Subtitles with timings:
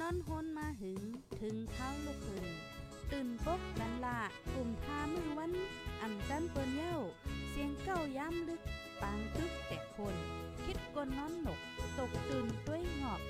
[0.00, 1.02] นอนฮนมาหึง
[1.40, 2.46] ถึงเท้าลูกหึง
[3.12, 4.18] ตื่นปกนันละ
[4.54, 5.52] กลุ่มทามือวัน
[6.00, 6.96] อ่ำจันเปิ้นเย้า
[7.48, 8.62] เสียงเก้าย้ำลึก
[9.00, 10.16] ปางตึกแต่คน
[10.64, 11.60] คิดกนนอนหนก
[11.98, 13.20] ตกตื่นด้วยหงอบ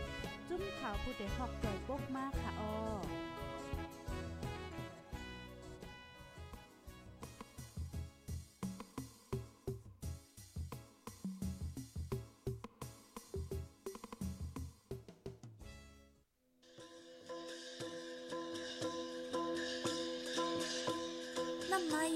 [0.49, 3.28] จุ้มข่าวผู้เดหอกใจปกมากค่ะออ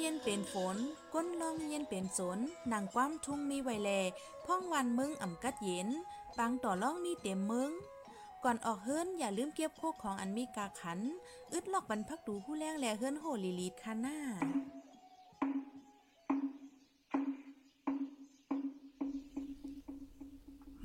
[0.04, 0.76] เย็นเป็นฝน
[1.14, 2.38] ก้นลองเย็นเป็นสน
[2.72, 3.90] นางความทุ่งมีไวแล
[4.46, 5.88] พ่องวันมึงอ่ำกัดเย็น
[6.38, 7.70] ปังต่อล่องมีเต็มมึง
[8.44, 11.00] ก่อนออกเฮิรนอย่าลืมเก็บโคกของอันมีกาขัน
[11.52, 14.18] อึดลอกบรรพักดูผู้แรงแลเฮิรนโหลีลีดคาหน้า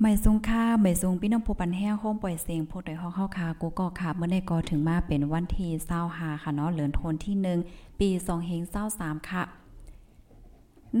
[0.08, 5.66] ไม่ทรงค่าไม่ทรงพี่น้องผู้ปันแห้งโฮมปล่อยเสียงผู้ใดฮอกเข้าคากูก็ค่ะเมื่อได้ก็ถึงมาเป็นวันที่
[6.00, 7.34] 25ค่ะเนาะเหลือนโทนที่
[7.66, 8.62] 1ปี2เฮง
[8.94, 9.42] 23ค่ะ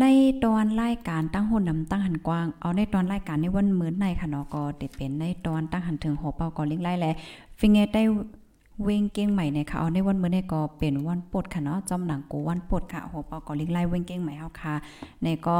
[0.00, 0.04] ใน
[0.44, 7.06] ตอนรายการตั้งหุ่นนำตั้งหันกว้างเอาในตอนรายการในวันมื้อในค่ะเนาะก็ได้เป็นในตอนตั้งหันถึงหัวเป่าก็เลี้ยงไล่แล
[7.58, 8.02] ฟิงเงได้
[8.84, 14.74] เวงเก้งใหม่ในค่ะเอาในวันมื้อในก็เป็นวันปดค่ะเนาะจอมหนังกูวันปดค่ะหัวเป่าก็เลี้ยงไล่เวงเก้งใหม่เฮาค่ะ
[15.22, 15.58] ในก็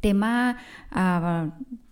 [0.00, 0.34] เตมา
[0.96, 1.40] อ่า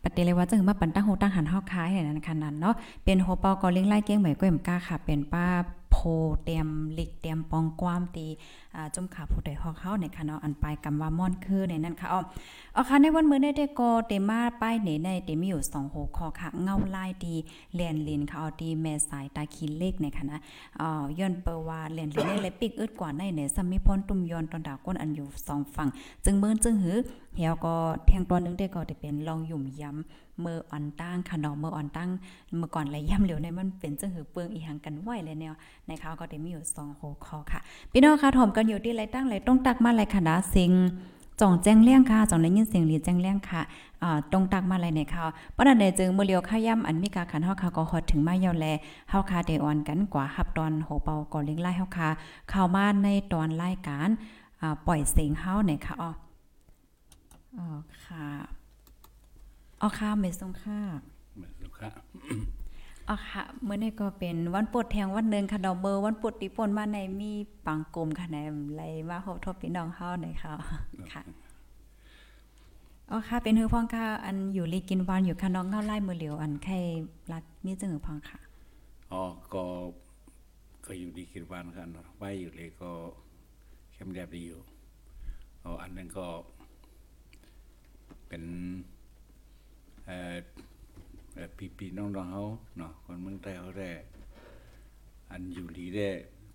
[0.02, 5.46] ปฏิเลยว่าจะถึงมาปันตั้งโฮตั้งหันเฮาคายอย่างนั้นขนาดเนาะเป็นโฮเปาก็เลี้ยงไล่เก้งเหม่ก็เอ็มก้าค่ะเป็นป้า
[5.92, 5.98] โพ
[6.44, 8.26] เตรียมหลิกเตรียมปองความตี
[8.94, 12.20] จุ่มขาผู้ใดฮอกเฮาในค่ะเนาะอันปลายกำว่าม่อนคือในนั้นค่ะอ๋อ
[12.74, 17.34] เอาค่ะในวันมื้อนี้ได้ก็เตมาป้ายในในเตมีอยู่2โหคอค่ะ เงาลายดี
[17.74, 20.38] แลนลินค่ะเอาดีแม่สายตาคิเลขในค่ะนะ
[20.80, 25.88] อ่อย้อนเปอว่าแลนลินในเลยปิกอึดกว่าในในสมิพรตุ่มยอนตอนดาก้นอันอยู่สองฝั่ง
[26.24, 26.98] จึงเมื้อจึงหือ
[27.36, 27.74] เหี่ยวก็
[28.06, 32.10] แทงตอนนึงได้ก็ได้เป็นลองหยุ่มย้ำ เมื่ออ่อนตั้งค่ะเนาะเมื่ออ่อนตั้ง
[32.58, 35.54] เมื่อก่อนไหลย่ำเหลวในมันเป็นจังหือเปลืองอีหังกันไหวเลยแนว
[35.86, 37.60] ในเขาวก็ได้มีอยู่2โหคอค่ะ
[37.92, 40.72] พี่น้องค่ะถอมกันอยู่ที่ไรตั้งไรต้องตักมาไรคณะสิง
[41.40, 43.62] จ่องแจ้งเลี้ยงค่ะจ่องได้ยินเสียงหลีแจ้งเลี้ยงค่ะ
[44.32, 45.24] ตรงตักมาไรในค่ะ
[45.56, 48.66] ปะนันใดจึงเมื้อเลียวข้าย่ำอันมีกาขันเฮาค่ะก็ฮอดถึงมาเยาวแล
[49.10, 52.08] เฮาค่ะได้อ่อนกันกว่าฮับตอนโหเปาก่อเลี้ยงไล่เฮาค่ะ
[52.50, 54.08] เข้ามาในตอนรายการ
[54.86, 56.10] ปล่อยเสียงเฮาในค่ะอ๋อ
[58.04, 58.26] ค่ะ
[59.82, 60.78] อ๋อค่ะไม่ทรงค่ะ
[61.36, 61.90] เหมือนลูกค้า
[63.08, 67.32] อ๋อค่ะเมื่อนี้ก็เป็นวันปวดแทงวันหนึ่งค่ะดอกเบอร์วันปวดติปนมาในมี
[67.66, 68.36] ปังกลมค่ะใน
[68.74, 70.52] ไรมาพบทบพี่น้องเฮาหน่อยค่ะ
[71.12, 71.22] ค่ะ
[73.10, 76.78] อ๋อค่ะเป็นฮือพองค่ะอันอยู่ลีกินวันอยู่ค่ะน้องเงาไล่มือเหลียวอันไข่
[77.32, 78.38] รัดมีจึงหือพองค่ะ
[79.12, 79.22] อ๋อ
[79.54, 79.64] ก็
[80.86, 82.90] ก็อยู่ดีคิดวานกันเนาะไปอยู่เลยก็
[83.92, 84.60] เข้มแลบดีอยู่
[85.64, 86.26] อ๋ออันนั้นก็
[88.28, 88.42] เป็น
[90.06, 90.34] เอ่อ
[91.34, 92.44] เอ่อพี่พี่น้องๆเขา
[92.78, 93.90] เนาะคนเมืองใต้เขาได้
[95.30, 96.08] อันอยู่ดีได้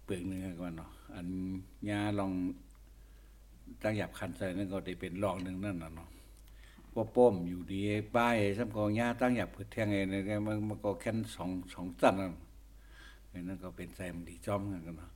[0.05, 1.27] เปลือกหนึงก่อนเนาะอัน
[1.89, 2.31] ยาลอง
[3.81, 6.09] ตั้งหยับคันใส่นั่นก็ได้เป็นรองหนึ่งนั่นน่ะเนาะ
[6.95, 7.81] ว่าป้อมอยู่ดี
[8.15, 12.33] ป้ายซ้ำก็ยาตั้งหยับเพื่อแทงไงเนี่ยมันมันก็แค่สองสองตันนั่น
[13.47, 15.11] นั่นก็เป็นใจมันดีจอมกันเนาะ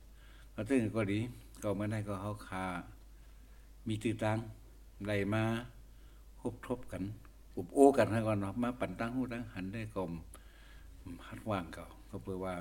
[0.54, 1.18] ก็ซึ่งก็ดี
[1.62, 2.64] ก็ไม่ได้ก็เขาคา
[3.86, 4.38] มีตื้อตัง
[5.04, 5.42] ไหลมา
[6.40, 7.02] คบทบกัน
[7.56, 10.12] อุบโอ้กันให้ก่อนเนาะมาปั่นตั้งหูตั้งหันได้กลม
[11.26, 12.54] ฮัดว่างเก่าก็เพื่อว่า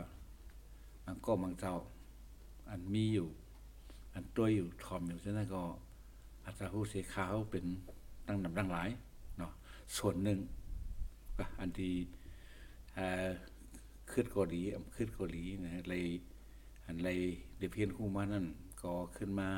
[1.05, 1.75] มันก็มังเจ้า
[2.69, 3.27] อันมีอยู่
[4.13, 5.61] อันตัวอยู่ทอมอยู่ฉะนั้นก็
[6.43, 7.65] อาจจะหูเสียขาวเป็น
[8.27, 8.89] ตั้งนำตั้งหลาย
[9.37, 9.51] เนาะ
[9.97, 10.39] ส่วนหนึ่ง
[11.37, 11.93] ก็อันที่
[14.11, 16.05] ขึ้นเกาหลีอำขึ้นเกาหลีนะเลย
[16.85, 17.19] อันเลย
[17.57, 18.45] เดเพียนคู่มานั่น
[18.81, 19.49] ก็ขึ้นมา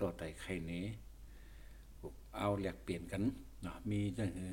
[0.00, 0.72] ต่อไต่ไข่เน
[2.36, 3.22] เอาแลกเปลี่ยนกัน
[3.62, 4.52] เนาะมีจังหือ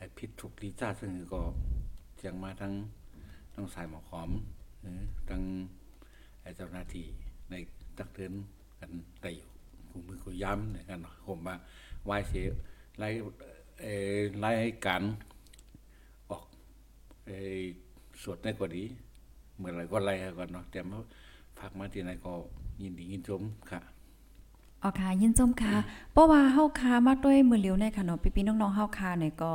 [0.00, 1.40] ไอ้พิษถูกลีจ้าจังหือก็
[2.16, 2.72] เจียงมาทั้ง
[3.54, 4.30] ทั้งสายหมอหอม
[4.80, 4.98] หรือ
[5.30, 5.42] ทั้ง
[6.42, 7.06] ไอ้เจ้าหน้าที่
[7.50, 7.54] ใน
[7.98, 8.32] ตักเตือน
[8.80, 8.90] กัน
[9.22, 9.48] ได้อยู่
[9.90, 11.54] กูมือกูย้ำในกันเนาะผมมา
[12.04, 12.44] ไหวเสีย
[12.98, 13.08] ไล่
[14.40, 14.50] ไล่
[14.86, 15.02] การ
[16.30, 16.44] ออก
[17.26, 17.60] เอ่อ
[18.22, 18.84] สวดในกว่าดี
[19.58, 20.98] เมื่อไรก็ไล่ก่อนเนาะแต่มา
[21.58, 22.32] ฝากมาที่ไหนก็
[22.82, 23.80] ยินดียินชมค่ะ
[24.82, 25.74] อ๋อค่ะยินจมค่ะ
[26.12, 29.52] เพราะว่าเฮาคามาด้วยมือเหลียวในค่ะเนาะพี่ๆน้องๆเฮาคาเนี่ยก็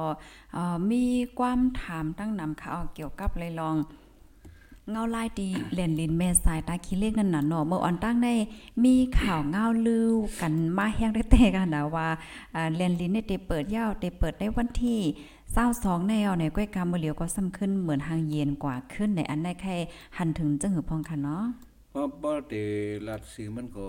[0.92, 1.04] มี
[1.40, 3.76] ความถามตั้งนำค่ะเกี่ยวกับเลยลอง
[4.92, 8.34] เงาลายดีเล่นลินแม่สายตาคิเลขนั่นน่ะเนาะเมื่ออ่อนตั้งได้
[8.86, 10.08] มีข่าวเงาลือ
[10.42, 12.08] กันมาแฮงได้แต่กันนะว่า
[12.56, 15.00] อ่าเล่นลินเนี่ยได้เปิดยาวได้เปิดได้วันที่
[15.54, 19.76] 22แนวในก้อยกามมือเหลียวก็ซ้ำขึ้นเหมือนทางเย็นกว่าขึ้นในอันได้แค่
[20.18, 21.44] หันถึงจังหือพองค่ะเนาะ
[21.92, 22.64] เพราะเพราะแต่
[23.08, 23.88] รัสซีมันก็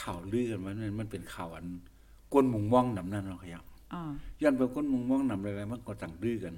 [0.00, 1.66] ข่าวลือกันมันมันเป็นข่าวอัน
[2.32, 4.02] ก้นมุงม่องนำนั่นเนาะครับอ๋อ
[4.42, 6.54] ย้อนไปก้นมุงม่องนำอะไรๆมันก็ต่างลือกัน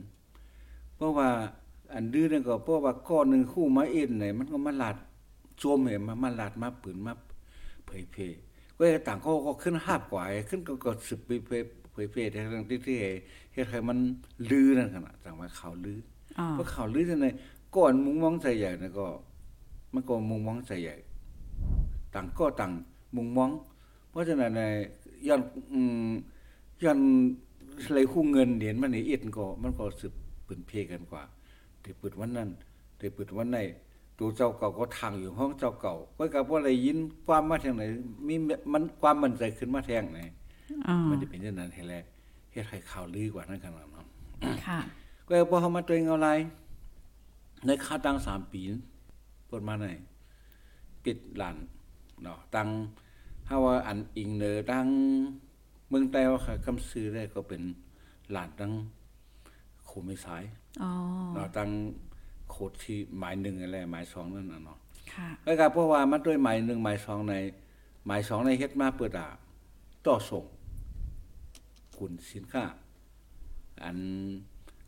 [0.96, 1.28] เพราะว่า
[1.94, 4.96] อันดื้อนั่นก็เพราะว่าก้อนหนึงคู่มาเอ็นไหนมันก็มาลาด
[5.58, 7.12] โจมเห็นมามาลาดมาปืนมา
[7.86, 8.16] เผยเพ
[8.76, 11.62] ก็ต่างก็ก็ขึ้นหาบกว่าขึ้นก็ก็สืบไปเผย
[11.92, 12.96] เผยเพแต่ทั้งที่ที่
[13.52, 13.98] เฮ็ดให้มัน
[14.50, 15.98] ลือนั่นขนาดจังว่าข่าวลือ
[16.38, 17.26] อ๋อเพราะข่าวลือจังได
[17.76, 19.06] ก่อนมุงมองใจใหญ่นะก็
[19.94, 20.96] มันก็มุงมองใจใหญ่
[22.14, 22.72] ต่างก็ต่าง
[23.14, 23.50] มุงมอง
[24.11, 24.62] เพราะฉะนั้นใน
[25.29, 25.41] ย้อน
[25.73, 26.08] อืม
[26.85, 26.99] ย้อน
[27.93, 30.12] เลยคู่เงินเหรียญมันนี่เอ็ดก็มันก็สืบ
[30.47, 31.23] ปืนเพกันกว่า
[31.82, 32.49] ที่ปึดวันนั้น
[32.99, 33.58] ที่ปึดวันไหน
[34.19, 37.82] ตัวเจ้าเก่าก็ทางอยู่ห้องเจ้าเก่าก็กับว่าอะไรยินความมาทางไหน
[38.26, 38.35] มี
[38.73, 40.20] มันความมั่นใจขึ้นมาแทงไหน
[40.87, 41.94] อ๋อมันจะเป็นอย่างนั้นให้แล
[42.53, 44.06] เฮ็ดให้ข่าวลือกว่านั้นขนาดนั้น
[44.67, 44.79] ค่ะ
[45.29, 46.29] ก็พอเขามาตัวเองเอาไร
[47.67, 48.61] ในค่าตังสามปี
[49.50, 49.87] ปดมาไหน
[51.05, 51.56] ปิดหลาน
[52.22, 52.68] เนาะตัง
[53.46, 54.86] ถ้าว่าอันอิงเนอตัง
[55.88, 57.62] เมืองแต่ว่าค่ะคำซื้อได้ก็เป็น
[58.32, 58.72] หลานตัง
[59.84, 60.44] โคไม่สาย
[60.82, 60.90] อ๋อ
[61.34, 61.70] เนาะตัง
[62.50, 64.78] โคดที่หมายหนึ่งอะไรหมายสองนั่นน่ะเนาะ
[65.12, 67.34] ค่ะแล้วก็เพราะว่ามันด้วยหมายหนึ่งหมายสองใน
[68.06, 69.28] หมายสองในเฮ็ดมาเปิดอะ
[70.06, 70.44] ต่อส่ง
[71.96, 72.64] คุณสินค้า
[73.84, 73.98] อัน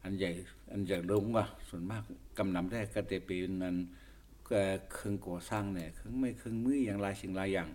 [0.03, 0.31] อันใหญ่
[0.73, 2.03] อันใหญ่ลงว่าส่วนมาก
[2.39, 4.08] กำนำได้ก็จะเป็นนั้นก็
[4.93, 7.69] เครื่องก่อสร้างเนี่ยเครื่องไม่เครื่องมืออย่างหลายสิ่งหลายอย่าง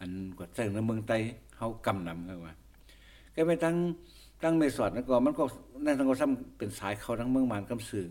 [0.00, 1.16] อันก็แจ้งในเมืองไต้
[1.56, 2.54] เฮากำนำเข้าว่า
[3.34, 3.76] ก็ไปตั้ง
[4.42, 5.44] ตั้งเมสอดนั่นก็มันก็
[5.84, 8.06] นั่นทั้งก็ซ้ำเป็นสายเขาทั้งเมืองมานกำสื่อ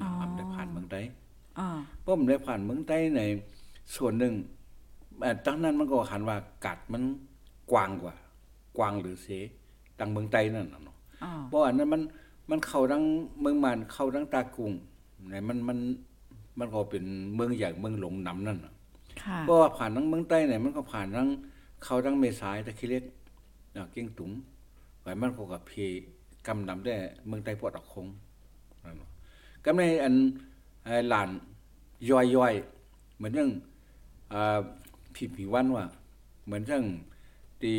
[0.00, 1.00] ออมันได้ผ่านเมืองไต้
[1.58, 1.68] อ๋อ
[2.00, 3.20] เพราะมันได้ผ่านเมืองใต้ใน
[3.96, 4.34] ส่วนหนึ่ง
[5.18, 7.02] แต่ตั้งนั้นมันก็หันว่ากัดมัน
[7.72, 8.14] กว้างกว่า
[8.76, 9.28] กว้างหรือเส
[9.98, 12.02] ตังเมืองใต้นั่นน่ะเนาะอ๋อเพราะอันนั้นมัน
[12.50, 13.02] มันเข้าดัง
[13.40, 14.72] เมืองมานเข้าดังตากรุง
[15.28, 15.78] ไหนมันมัน
[16.58, 17.04] มันก็เป็น
[17.34, 18.72] เมืองใหญ่เมืองหลงนำนั่นน่ะ
[19.22, 21.28] ค่ะเพราะว่าผ่านทั้งเมืองใต้เนี่ยมันก็ผ่านทั้ง
[21.84, 23.04] เข้าทั้งเมษายตะคิเล็ก
[23.76, 24.30] อ่าเก้งตุง
[25.02, 25.72] ไว้มันก็กับเพ
[26.46, 26.94] กำนำได้
[27.26, 28.06] เมืองใต้ปอดออกคง
[28.84, 29.10] นั่นเนาะ
[29.64, 30.14] ก็ในอัน
[30.84, 31.28] ไอ้หลาน
[32.08, 33.50] ย่อยๆเหมือนเรื่อง
[34.32, 34.58] อ่า
[35.14, 35.84] พี่ผีวันว่า
[36.44, 36.84] เหมือนเรื่อง
[37.62, 37.74] ตี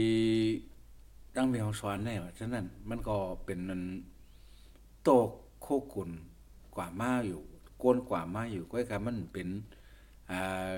[1.35, 3.81] ตั้งมีของสอนแน่ว่าฉะนั้นมันก็เป็นนัน
[5.03, 5.29] โตก
[5.61, 6.09] โคกุน
[6.75, 7.41] กว่ามาอยู่
[7.79, 9.47] โกนกว่ามาอยู่ก็คือมันเป็น
[10.31, 10.71] อ่า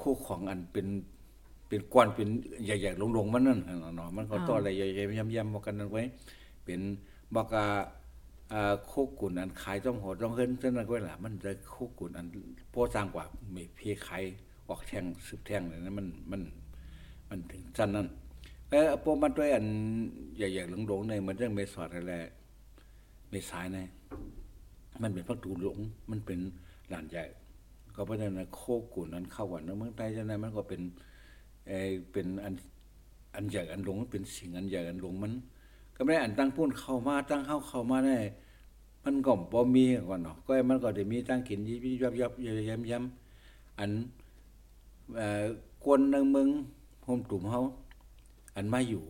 [0.00, 0.86] คู่ของอันเป็น
[1.68, 2.28] เป็นกวนเป็น
[2.64, 3.60] ใหญ่ๆลงๆมันนั่น
[3.96, 6.02] เนาะมันก็ต่ออะไรใหญ่ๆย่ำๆมากันนั่นไว้
[6.64, 6.80] เป็น
[7.34, 7.64] บอกกา
[8.52, 12.26] อ่าโคกุนอันขายต้องหดต้องเฮินซั่นนั่นก็ล่ะมันจะโคกุนอัน
[12.70, 13.24] โพสร้างกว่า
[13.54, 14.22] มีเพขาย
[14.68, 16.42] ออกแทงสืบแทงเลยนะมันมัน
[17.28, 18.06] มันถึงจันนั้น
[18.70, 19.66] เออพวกมันด้วยอัน
[20.36, 22.14] ใหญ่ๆหลงๆในเหมือนเรื่องเมสอดอะไร
[23.30, 23.88] เมสายนะ
[25.02, 25.78] มันเป็นพักตูหลง
[26.10, 26.38] มันเป็น
[26.90, 27.24] หลานใหญ่
[27.94, 28.60] ก็เพราะฉะนั้นโค
[28.94, 30.80] กุนนั้นเข้าวันเมืองใต้ฉะนั้นมันก็เป็น
[31.66, 31.72] เอ
[32.12, 32.54] เป็นอัน
[33.34, 35.32] อันใหญ่อันหลงเป็นสิ่งอันใหญ่อันหลงมัน
[35.96, 38.18] ก็ไม่ได้อันตั้งพูนเข้ามาตั้งเข้าเข้ามาได้
[39.04, 42.32] มันก็บ่มีก่อนเนาะก็มันก็ได้มีตั้งกินยิบยิบยับยับ
[42.68, 43.90] ย้ำย้ำอัน
[45.16, 45.44] เอ่อ
[45.84, 46.48] กวนในเมือง
[47.04, 47.60] โฮมตุ่มเฮา
[48.56, 49.02] อันมาอยู่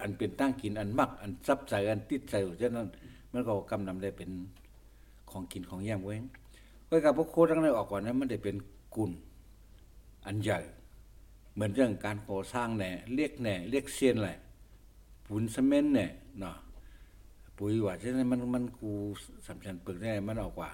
[0.00, 2.88] อันเป็นตั้งกินอันมัก อันซับใจอันติดใจฉะนั้น
[3.32, 4.30] มันก็กำนำได้เป็น
[5.34, 6.16] ของกินของแย่มไว้
[6.88, 8.56] ก็กับพวกโคทั้งนั้นออกก่อนนั้นมันได้เป็น
[8.94, 9.10] กุล
[10.26, 10.58] อันใหญ่
[11.54, 14.38] เหมือนเรื่องการก่อสร้างแหน่เรียกแหน่เรียกเซียนแหละ
[15.26, 16.10] ปูนซีเมนต์เนี่ย
[16.40, 16.56] เนาะ
[17.58, 18.90] ปุ๋ยว่าฉะนั้นมันมันกู
[19.48, 20.70] สำคัญปึกได้มันออกกว่า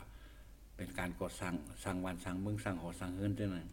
[0.76, 3.68] เป็นการก่อสร้างสร้างวันสร้างเมืองสร้างหอสร้างเฮือนเท่านั้น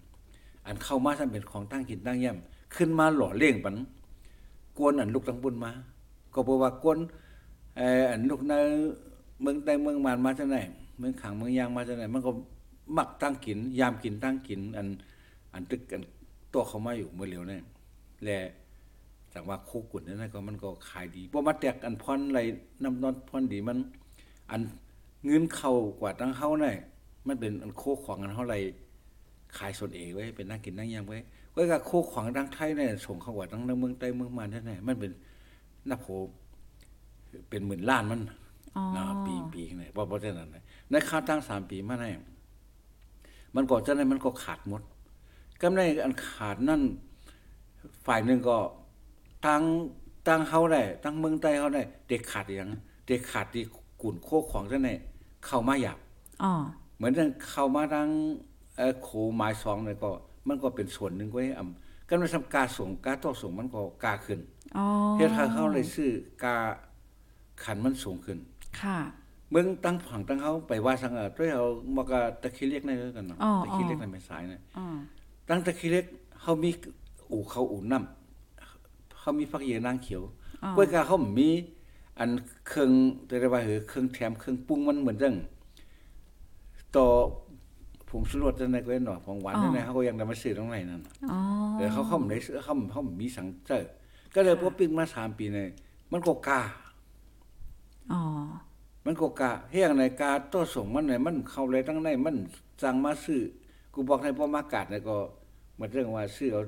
[0.65, 3.75] อันเข้ามาทำเป็นของตั้งกินตั้งย่ำขึ้นมาหล่อเลี้ยงปัน
[4.77, 5.71] กวนอันลูกตั้งบุญมา
[6.33, 6.97] ก็บอกว่ากวน
[8.11, 8.53] อันลูกใน
[9.41, 10.57] เมืองใต้เมืองมานมาจากไหน
[10.99, 12.31] เมืองขังเมืองยางมาจากไหนมันก็
[12.97, 14.87] มักตั้งกิน ยามกินตั้งกิน อัน
[15.53, 16.03] อันตึกอัน
[16.53, 17.63] ตัวเขามาอยู่เมื่อเร็วเนี่ย
[18.23, 18.37] และ
[19.33, 22.41] จากว่าโคกุนนั่นนะก็มันก็ขายดีเพราะมาแตกอันพรอะไร
[22.83, 23.77] น้ำนอนพรดีมัน
[24.51, 24.61] อัน
[25.25, 26.75] เงินเข้ากว่าตั้งเฮาเนี่ย
[27.27, 28.55] มันเป็นอันโคของอันเฮาไร
[29.57, 31.17] ขายสดเองไว้เป็นนั่งกินนั่งยามไว้
[31.53, 35.11] ก็กับโคของดังไทยเนี่ยส่งเข้ากว่าตั้งเมืองใต้เมืองมานนั่นแหละมันเป็น
[35.89, 36.07] นับโห
[37.49, 38.21] เป็นหมื่นล้านมัน
[38.95, 42.11] นะปีปีข้างในเพราะเพราะฉะนั้นน่ะในค่าตั้งสามปีมาแน่
[43.55, 44.81] มันก็จะได้มันก็ขาดหมด
[45.61, 46.81] กำไรอันขาดนั่น
[48.05, 48.57] ฝ่ายหนึ่งก็
[49.45, 49.63] ตั้ง
[50.27, 52.69] ตั้งเขาได้ตั้งเมืองใต้เขาได้ เด็กขาดอย่าง
[53.07, 53.63] เด็กขาดที่
[54.01, 54.89] กุ่นโคกของจะไหน
[55.45, 55.99] เข้ามาหยาบ
[56.43, 56.53] อ๋อ
[56.95, 58.07] เหมือนทั้งเข้ามาทาง
[58.77, 60.09] เอ่อโขหมายสองเนี่ยก็
[60.47, 64.39] มันก็เป็นส่วนหนึ่งไว้อ่ำกันมาทำกาส่งกาต่อส่งมันก็กาขึ้น
[64.77, 64.85] อ๋อ
[65.17, 66.09] เฮ็ดให้เขาเลยซื้อ
[66.43, 66.55] กา
[67.63, 68.37] ขันมันสูงขึ้น
[68.81, 68.97] ค่ะ
[69.51, 71.65] เมืองตั้งผังตั้งเขาไปว่าสังเออด้วยเอา
[71.95, 74.85] บอกกะตะคีเล็กในเด้อกันเนาะอ๋อตะคีเล็กในไม่สายนะอ๋อ
[75.49, 76.05] ตั้งตะคีเล็ก
[76.41, 76.69] เขามี
[77.31, 80.23] อู่เขาอู่น้ำเขามีฟักเยนางเขียว
[80.63, 81.49] อ๋อกล้วยกาเขามี
[82.19, 82.29] อัน
[82.67, 82.89] เครื่อง
[83.29, 85.35] จะได้ว่าเหอเครื่องแถมเครื่องปรุงมันเหมือนจัง
[86.95, 87.05] ต่อ
[88.09, 91.39] ผงชูรสจังได๋ก็เนาะของหวานจังได๋เขาก็ยังได้มาซื้อตรงไหนนั่นอ๋อ
[91.77, 93.85] เออเขาเขาไม่ได้ซื้อเขาเขามีสังเจอ
[94.35, 95.69] ก็เลยพอปิ้งมา3ปีเนี่ย
[96.11, 96.61] มันก็กล้า
[98.13, 98.21] อ๋อ
[99.07, 102.35] มันก็กะเฮียงในกาตัวส่งมันไหนมันเข้าเลยตั้งในมัน
[102.81, 103.41] สั่งมาซื้อ
[103.93, 105.15] กูบอกให้พ่อมากาดเนี่ยก็
[105.79, 106.63] มันเรื่องว่าซื้อเอา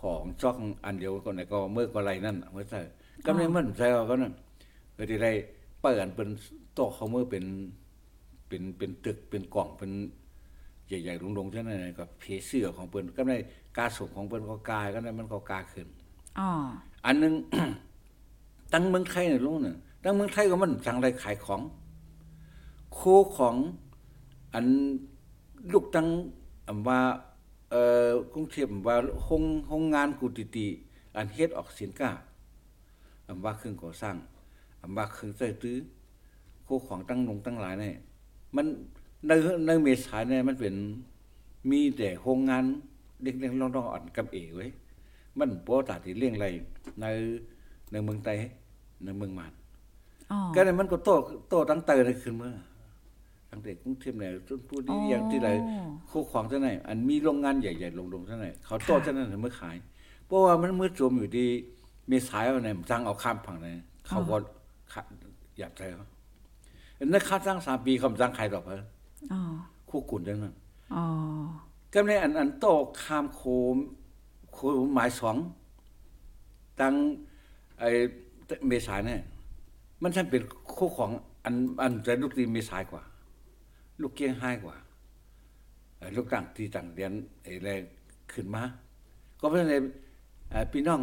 [0.00, 2.80] ของจอกอันเดียวก็ไหนก็เมื่อก็ไรนั่นเมื่อใส่
[3.26, 4.32] ก็ไม่มันใจเอาก็นั่น
[4.96, 5.32] ก็ที่ได้
[5.80, 6.28] เปิดเป็น
[6.74, 7.44] โต๊ะเขาเมื่อเป็น
[8.48, 9.90] เป็นเป็นตึกเป็นกล่องเป็น
[10.88, 13.36] ใหญ่ๆลงๆเท่านั้นก็เพเสื้อของเปิ้นก็ได้
[13.76, 15.88] กาส่งของเปิ้นก็กายก็ได้มันก็กาขึ้น
[16.38, 16.48] อ๋อ
[17.04, 17.34] อันหนึง
[18.72, 21.60] ตั้งเมืองไทยเนี่ยลุงเนี่ย ตั้งเมืองไทยก็มันจังไรขายของ
[22.94, 23.00] โค
[23.36, 23.56] ของ
[24.54, 24.66] อัน
[25.72, 26.08] ลูกตั้ง
[26.68, 27.00] อำว่า
[27.70, 30.66] เอ่อกรุงเทพว่าโรงโรงงานกุติติ
[31.16, 32.10] อันเฮ็ดออกสินค้า
[33.26, 34.16] อำว่าเครื่องก่อสร้าง
[34.82, 35.76] อำว่าเครื่องใช้ตื้อ
[36.64, 37.96] โคของตั้งลงตั้งหลายเนี่ย
[38.56, 38.66] มัน
[39.26, 39.30] ใน
[39.66, 40.74] ในเมษายเนี่ยมันเป็น
[41.70, 42.64] มีแต่โรงงาน
[43.22, 44.66] เล็กๆน้องๆอ่อนกับเอไว้
[45.38, 46.46] มันบ่ตาที่เลี้ยงไร
[47.00, 47.06] ใน
[47.92, 48.38] ในเมืองไทย
[49.04, 49.52] ในเมืองมาน
[50.54, 51.10] ก็เลยมันก็โต
[51.48, 52.50] โตตั้งเตอเลยขึ้นมา
[53.50, 55.50] ตั้งแต่กรุงเทพเนี่ยจนพูดที่อย่างที่ไร
[56.06, 59.76] โคขวางเท่าไหนอันมีโรงงานใหญ่ๆลงๆเท่าไหนเขาโตเท่านั้นเมื่อขาย
[60.26, 61.48] เพราะว่ามันมืดจมอยู่ที่
[62.08, 63.72] เมษายนเนี่ยมันจังเอาข้ามฝั่งเลย
[64.06, 64.36] เขาก็
[64.92, 65.00] ขา
[65.58, 66.08] อยากใจเขา
[66.98, 68.82] อันนั้นข้าจ้างสามปีเขาจ้างใครดอกเออ
[69.32, 69.40] อ๋อ
[69.88, 70.54] คู่กุ่นเท่านั้น
[70.94, 71.04] อ๋อ
[71.92, 72.64] ก็ในอันอันโต
[73.02, 73.42] ข้ามโค
[73.74, 73.76] ม
[74.52, 75.36] โคมหมายสอง
[76.80, 76.94] ตั้ง
[77.78, 77.88] ไอ้
[78.68, 79.20] เมษายนเนี่ย
[80.02, 80.42] มันท่านเป็น
[80.76, 81.10] คู่ของ
[81.44, 83.02] อันอันแต่ลูกตีเมษายกว่า
[84.00, 84.76] ลูกเกี้ยงห้ายกว่า
[85.98, 87.12] เอ่อลูกต่างตีต่างเรียน
[87.42, 87.82] ไอ้แรง
[88.32, 88.62] ขึ้นมา
[89.40, 89.84] ก็เพราะฉะนั้น
[90.50, 91.00] เอ่อพี่น้อง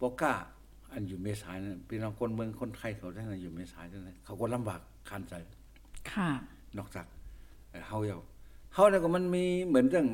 [0.00, 0.32] ปก้า
[0.92, 5.34] อันอยู่เมษายนนพี่น้องคนเมืองคนไทยเขาท่านนอยู่เมษายนนเขาก็ลำบากคันใจ
[6.10, 6.28] ค่ะ
[6.78, 7.06] นอกจาก
[7.70, 8.18] เอ่อเฮาเยา
[8.74, 10.06] เฮาเนี่ยก็มันมีเหมือนเรื่อง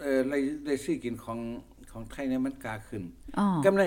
[0.00, 0.34] เอ่อไร
[0.66, 1.38] ได้ซื้อกินของ
[1.92, 3.02] ของไทยเนี่ยมันกาขึ้น
[3.38, 3.84] อ๋อกำไร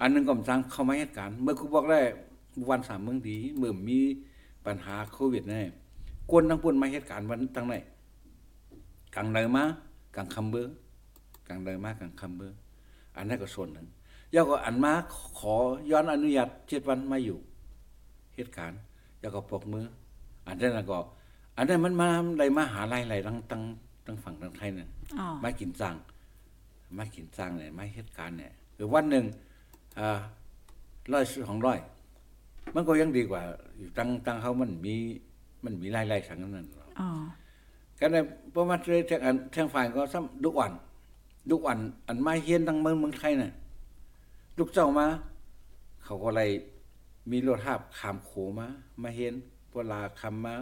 [0.00, 2.00] อันหนึงก็จังเข้ามาเหตุการณ์เมื่อกูบอกได้
[2.70, 3.98] วันสามเมืองดีเมื่อมี
[4.66, 5.60] ปัญหาโควิดแน่
[6.30, 7.74] กวนทั้งปุ่นมาเหตุการณ์วันตั้งไหน
[9.14, 9.64] กลางเดินมา
[10.16, 10.72] กลางคำเบอร์
[11.48, 12.56] กลางเดินมากลางคำเบอร์
[13.16, 13.86] อันนั้นก็ส่วนหนึ่ง
[14.32, 14.92] แล้วก็อันมา
[15.38, 15.54] ขอ
[15.90, 17.38] ย้อนอนุญาตเจ็ดวันมาอยู่
[18.34, 18.80] เหตุการณ์
[19.20, 19.86] แล้วก็ปรบมือ
[20.46, 20.98] อันนั้นก็
[21.56, 23.62] อันนั้นมันมาได้มาหาลัยอะไรทั้งทั้ง
[24.06, 25.94] ทั้งฝั่งทั้งไทยเนี่ยอ๋อมากินจัง
[26.98, 29.24] มากินจังเนี่ยมาเหตุการณ์เนี่ยคือวันหนึ่ง
[29.98, 30.18] อ่า
[31.12, 31.78] ร้อยของร้อย
[32.74, 33.42] มันก็ยังดีกว่า
[33.78, 34.94] อยู่ตั้งตั้งเขามันมี
[35.64, 36.66] มันมีรายๆสังนั้น
[37.00, 37.08] อ๋อ
[37.98, 38.16] ก็ใน
[38.54, 40.72] ประมาณเลยแทงอันแทงฝ่ายก็ซ้ำดุกอัน
[41.50, 43.52] ดุกอันอันมาเฮียนตั้งเมืองเมืองไทยน่ะ
[44.58, 45.06] ลูกเจ้ามา
[46.04, 46.50] เขาก็เลย
[47.30, 48.66] มีรถทาบขามโขมา
[49.02, 49.34] มาเฮียน
[49.72, 50.54] เวลาคำมา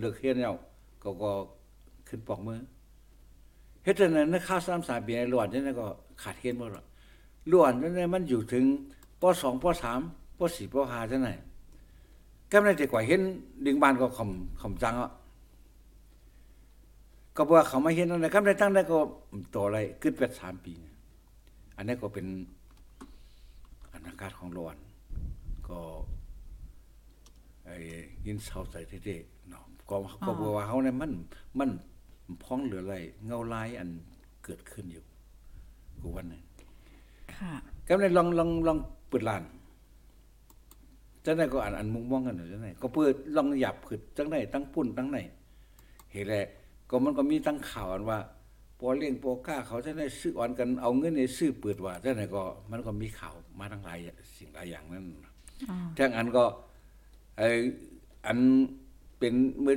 [0.00, 0.54] เลิกเฮียนแล้ว
[1.02, 1.30] ก็ก็
[2.08, 2.60] ขึ้นปอกมือ
[3.84, 5.86] เฮ็ดจังนั้นนะค่า3 3ปีในล้วนจังนั้นก็
[6.22, 6.84] ขาดเฮียนบ่ล่ะ
[7.50, 8.64] ล้วนจังนั้นมันอยู่ถึง
[9.20, 9.64] ป .2 ป
[10.42, 11.38] .3 ป .4 ป .5 จังนั้น
[12.50, 13.20] ก็ไม่ได้กว่าเห็น
[13.66, 15.10] ดึงบ้านก็คำคำจังอะ
[17.36, 18.98] ก็บอกว่าเขามาเห็นอะไรก็ได้ตั้งได้ก็
[19.54, 20.96] ต่ออะไรขึ้นไป3ปีเนี่ย
[21.76, 22.26] อันนี้ก็เป็น
[23.92, 24.76] อนาคตของล้วน
[25.68, 25.78] ก็
[27.64, 27.76] ไอ้
[28.26, 29.96] ยินเศร้าใจเท่ๆเนาะก็
[30.26, 31.10] ก็บอกว่าเขาเนี่ยมัน
[31.58, 31.70] มัน
[32.42, 32.96] พ้องเหลืออะไร
[33.26, 33.88] เงาลายอัน
[34.44, 35.04] เกิดขึ้นอยู่
[36.00, 36.40] กูวันนี้
[37.34, 37.52] ค่ะ
[37.88, 39.42] ก็เลยลองลองลองเปิดร้าน
[41.24, 45.18] จังไดก็อ่านอันมุงมองกันหน่อยจังไดก็เปิดลองหยับขึ้นจังไดตั้งปุ่นตั้งไหน
[46.12, 46.46] เห็นแหละ
[46.90, 48.18] ก็มันก็มีตั้งข่าวอันว่า
[48.78, 53.98] ปอเลี้ยงปอกล้าเขาจะได้ซื้ออ่อนกันเอาเงินในซื้อเปิดว่าจังไดก็มันก็มีข่าวมาทั้งหลาย
[54.36, 55.04] สิ่งหลายอย่างนั้น
[55.70, 56.44] อ๋อทั้งอันก็
[57.36, 57.42] ไอ
[58.26, 58.38] อัน
[59.18, 59.76] เป็นเมื่อ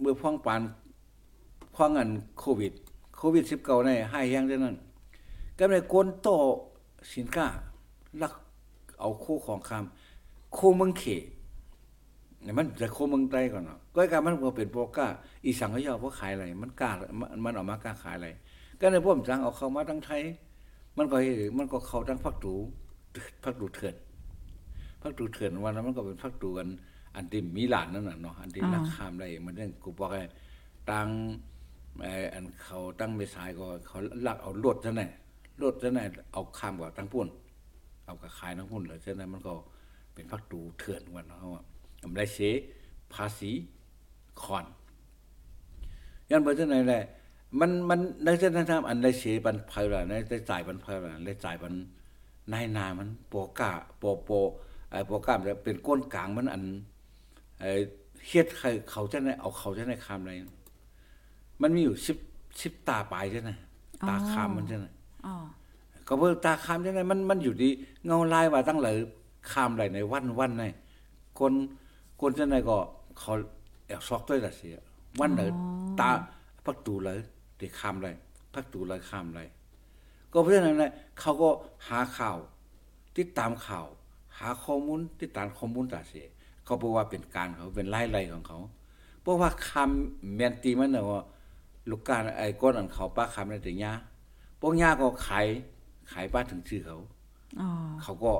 [0.00, 0.62] เมื่อพ้องปาน
[1.74, 2.72] พ้องอันโควิด
[3.16, 4.76] โควิด19ในให้แฮงจังนั้น
[5.58, 6.28] ก็เลยกวนโต
[7.14, 7.46] สินค้า
[8.22, 8.34] ลัก
[9.00, 10.03] เอาโคของคำ
[10.54, 11.04] โคเมืองเข
[12.42, 15.06] เนี่ยมันจะโคเมืองใต้ก่อนเนาะก็การมันก็เป็นโปกล้า
[15.44, 16.90] อีสังก็ยอบ่ขายอะไรมันกล้า
[17.44, 18.28] มันออกมากล้าขายอะไร
[18.80, 20.22] ก็ในพวกจังเอาเข้ามาทั้งไทย
[20.96, 22.54] มันก็เฮ็ดมันก็เข้าทั้งภาคตู
[23.44, 23.94] ภาคตูเถื่อน
[25.02, 26.68] ภาคตูเถื่อนวันนั้นมันก็เป็นภาคตูกัน
[27.14, 30.22] อันที่มีหลานนั่นน่ะเนาะอันที่ราคามได้มันเรื่องกูบอกให้
[30.90, 31.08] ตัง
[32.00, 35.06] ไอ้อันเขาตั้งเมษายก็เขาลักเอารถซะแน่
[35.62, 37.28] รถซะแน่เอาข้ามกว่าตั้งพุ่น
[38.04, 39.54] เอากับขายทั้งพุ่นเลยฉะนั้นมันก็
[40.14, 41.64] เป็นพักตูเถื่อนวันเขาอะ
[42.04, 42.38] อำไรเส
[43.12, 43.50] ภาษี
[44.42, 44.64] คอน
[46.30, 47.04] ยันเบอร์จังไหนแหละ
[47.60, 51.74] มันมันในเส้นทางอันได้เสียบันภัยละในได้จ่ายบันภัยละได้จ่ายบัน
[52.52, 54.30] นายนามันโปกาโปโป
[54.90, 56.62] ไอ้โปกามันเป็นก้นกลางมันอัน
[57.60, 57.70] ไอ้
[58.28, 60.32] เฮ็ดใครเขาจะได้เอาเขาจะได้คามอะไร
[61.62, 61.96] มันมีอยู่
[62.40, 63.50] 10 10ตาปลายใช่ไหม
[64.08, 64.86] ตาคามมันใช่ไหม
[65.26, 65.34] อ๋อ
[66.08, 67.68] ก็เพิ่งตาคามใช่ไหมมันมันอยู่ดี
[68.06, 68.96] เงาลายว่าตั้งหลาย
[69.52, 70.64] คามหลายในวันวันใน
[71.38, 71.52] คน
[72.20, 72.78] คนจะไหนก็
[73.18, 73.32] เขา
[73.86, 74.76] แอบซอกด้วยล่ะเสีย
[75.20, 75.42] วันไหน
[76.00, 76.10] ตา
[76.64, 77.18] พักตูเลย
[77.56, 78.14] เด็กคามเลย
[78.52, 79.48] พักตูเลยคามเลย
[80.32, 81.48] ก็เพราะฉะนั้นนะเขาก็
[81.88, 82.36] หาข่าว
[83.18, 83.86] ติดตามข่าว
[84.38, 86.26] หาข้อมูลติดตามข้อมูลต่างเสีย
[86.64, 88.58] เขาบอกว่าเป็นการเขาเป็นไล่ไล่ของเขา
[89.22, 91.22] เพราะว่าคำแมนตีมันเนอะว่า
[91.90, 93.92] ลูกการไอ้ก้อนอันเขาป้าคำนั่นแต่ยา
[94.60, 95.46] พวกยาก็ขาย
[96.12, 96.98] ขายป้าถึงชื่อเขา
[97.60, 97.68] อ๋อ
[98.02, 98.32] เขาก็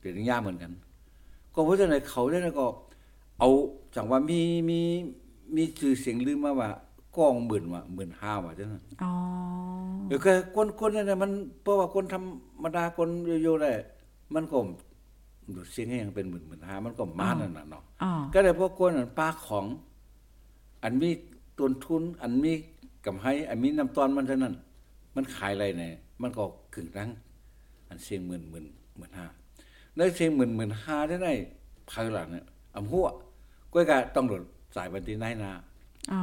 [0.00, 0.72] เป็นยาเหมือนกัน
[1.54, 2.66] ก็เพราะฉะนั้นเขาเนี่ยก็
[3.38, 3.48] เอา
[3.94, 4.80] จังว่ามีมี
[5.56, 6.70] มีชื่อเสียงลือมาว่า
[7.16, 9.12] ก้องหมื่นว่าหมื่นห้าว่าจังนั้นอ๋อ
[10.08, 11.30] เออก็คนคนนั่นน่ะมัน
[11.62, 12.22] เพราะว่าคนธรร
[12.64, 13.08] มดาคน
[13.42, 13.72] โยๆได้
[14.34, 14.56] มันก็
[15.54, 19.66] ดูเสียงให้ยังเป็นหมื่นหมื่นห้ามันก็มานั่นน่ะเนาะอ๋อก็เลยพวกคนอันป้าของ
[20.82, 21.10] อันมี
[21.58, 22.52] ต้นทุน อันมี
[23.06, 24.54] กำไรอันมีน้ำตอนมันเท่านั้น
[25.16, 26.42] มันขายอะไรเนี่ยมันก็
[26.74, 27.10] กึ่งรัง
[27.88, 29.26] อันเสียงหมื่นหมื่นหมื่นห้า
[29.96, 31.28] แล้วเสียงหมื่นหมื่นห้าได้ไหน
[31.90, 33.06] ภายหลังเนี่ยอำหัว
[33.72, 34.42] ก้อยกะต้องโดด
[34.76, 35.52] สายบันทีนายนา
[36.12, 36.22] อ๋อ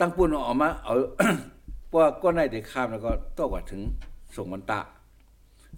[0.00, 0.94] ตั้งปุ่นออกมาเอา
[1.88, 3.80] เพราะว่าก็ในเด็กข้ามแล้วก็ต้องว่าถึง
[4.36, 4.80] ส่งมันตา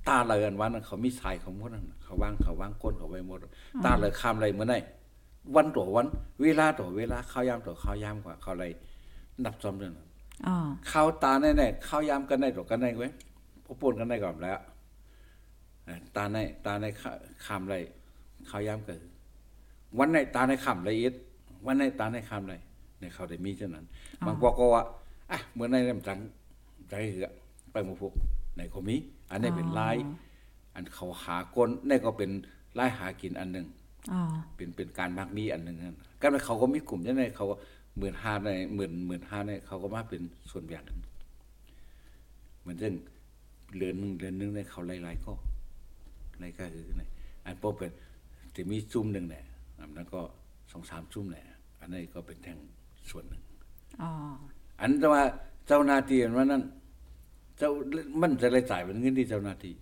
[0.08, 3.38] ตาเลยอันวันนั้นเขามีสายของหมดนั่นน่ะเขาวางเขาวางก้นเขาไว้หมด
[3.84, 4.78] ตาเลยข้ามอะไรเมื่อไหร่
[5.56, 6.06] วันต่อวัน
[6.42, 8.72] เวลาต่อเวลาข้าวยามต่อข้าวยามกว่าเขาเลย
[9.44, 10.08] นับซ้อมเรื่องนั้น
[10.46, 10.56] อ๋อ
[10.90, 13.12] ข้าวตาแน่ๆข้าวยามกันได้ต่อกันได้เว้ย
[13.64, 14.75] พอปนกันได้ก่อนแล้วเอ่อ
[16.16, 17.12] ตาในตาในข้า
[17.46, 17.74] ข้ามไร
[18.48, 19.00] ข้าวยามเกิด
[19.98, 21.14] วันในตาในข้ามละเอียด
[21.66, 22.54] วันในตาในข้ามไร
[23.00, 23.86] ในเขาได้มีเช่นนั้น
[24.26, 24.82] บางพวกก็ว่า
[25.30, 26.18] อะเมื่อในน้ำจัง
[26.90, 27.28] ใจเหือ
[27.72, 28.12] ไปหมู่พวก
[28.56, 28.96] ในเขามี
[29.30, 29.96] อันนี้เป็นลาย
[30.74, 32.30] อันเขาหากลนี่ก็เป็น
[32.78, 33.66] ลายหากินอันหนึ่ง
[34.12, 34.20] อ๋อ
[34.56, 37.56] เป็นเป็นการมักมีอันหนึ่งนั่นก็เขาก็มีกลุ่มยังไงเขาก็
[37.98, 40.98] หมื่นห้าในหมื่นหมื่นห้าในเขาก็มาเป็นส่วนแบ่งกัน
[42.60, 42.94] เหมือนเช่น
[43.76, 45.32] เรือนหนึ่งเรือนหนึ่งในเขาไล่ๆก็
[46.38, 47.02] ไล่ก็คือใน
[47.44, 47.92] อันพวกเป็น
[48.56, 49.44] จะมีจุ่มหนึ่งเนี่ย
[49.78, 50.20] อันนั้นก็
[50.72, 51.44] สองสามจุ่มเนี่ย
[51.80, 52.58] อันนี้นก็เป็นแท่ง
[53.10, 53.42] ส่วนหนึ่ง
[54.02, 54.10] อ๋อ
[54.80, 55.22] อันแต่ว่า
[55.66, 56.62] เจ้าหน้าที่อันว่านั้น
[57.58, 57.70] เจ้า
[58.20, 59.74] มันจะเลยจ่ายเป็นเงินที่เจ้าหน้าที่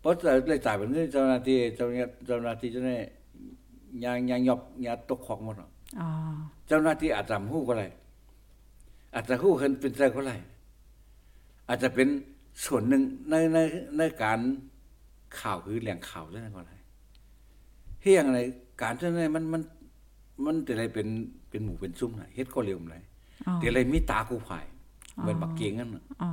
[0.00, 2.96] เพราะจะเลยจ่ายเป็นเงินเจ้าหน้าที่เจ้าเนี่ยเจ้าหน้าที่จะได้
[4.04, 6.08] ยางยางยอบยาตกของหมดหรอกอ๋อ
[6.68, 7.84] เจ้าหน้าที่อาจจะหู้ก็ไร
[9.14, 10.32] อาจจะหู้เห็นเป็นใจก็ไร
[11.68, 12.08] อาจจะเป็น
[12.64, 13.58] ส่วนหนึ่งในใน
[13.98, 14.38] ในการ
[15.40, 16.74] ข่าวคือแหล่งข่าวเรื่องก็ไร
[18.02, 18.40] เฮียงอะไร
[18.82, 19.62] การเช่นนั้นมันมัน
[20.44, 21.08] มันแต่อะไรเป็น
[21.50, 22.98] เป็นหมู่เป็นซุ้มน่ะเฮ็ดก็เร็วมันไร
[23.46, 24.64] อ๋อแต่อะไรมีตากูภาย
[25.20, 26.30] เหมือนบักเกียงนั่นน่ะอ๋อ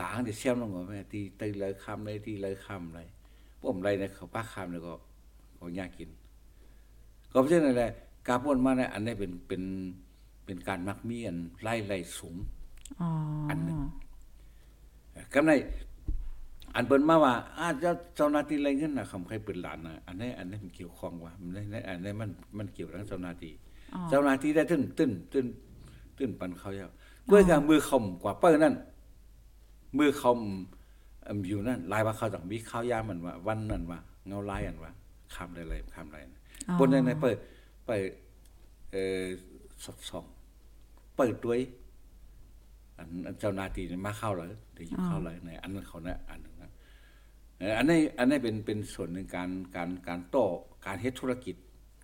[0.00, 3.06] ตาอันที่เสียมลงหัวแม่ที่ตีเลยคำเลยที่เลยคำเลย
[3.58, 4.94] พวกผมไรเนี่ยเขาป้าคำเลยก็
[5.58, 6.08] ก็ยากกิน
[7.32, 7.90] ก็เพราะฉะนั้นแหละ
[8.28, 9.62] การพ่นมาเนี่ยอันนี้เป็นเป็น
[10.44, 12.36] เป็นการมักมีอันไล่ไล่สูง
[13.00, 13.08] อ๋อ
[13.50, 13.78] อัอันหนึ่ง
[15.34, 15.52] กำใน
[16.74, 23.52] อันเปิ้นมาว่าอาจจะเจ้าหน้าที่ไรเงินนะคำใครเปิดหลานนะอันนี้อันนี้มันเกี่ยวข้องว่ามันได้อันนี้มันมันเกี่ยวทั้งเจ้าหน้าที่
[23.94, 25.46] อ๋อเจ้าหน้าที่ได้ตึ้นตึ้นตึ้น
[26.18, 26.90] ตึ้นปันเขาเยา
[27.30, 28.74] ก้วยกับมือคมกว่าเปิ้นนั่น
[29.98, 30.38] มือคม
[31.28, 34.92] อำอยู่นั่นลายว่าเขาต้องมีข้าวยามมันว่า วันนั้นว่าเงาลายอันว่า
[35.34, 37.36] คำอะไรคำอะไรนะอ๋อบนนั้นเปิด
[37.86, 38.02] เปิด
[38.92, 39.24] เอ่อ
[39.84, 40.24] สดส่อง
[41.16, 41.60] เปิดด้วย
[42.98, 50.44] อันอันเจ้าหน้าที่นี่มาเข้าเลยเดี๋ยวอยู่เข้าเลยในอันนั้นเขาเนี่ยอันหนึงนะเอ่ออันนี้อันนี้เป็นเป็นส่วนหนึ่งการการการโต้
[50.86, 51.56] การเฮ็ดธุรกิจ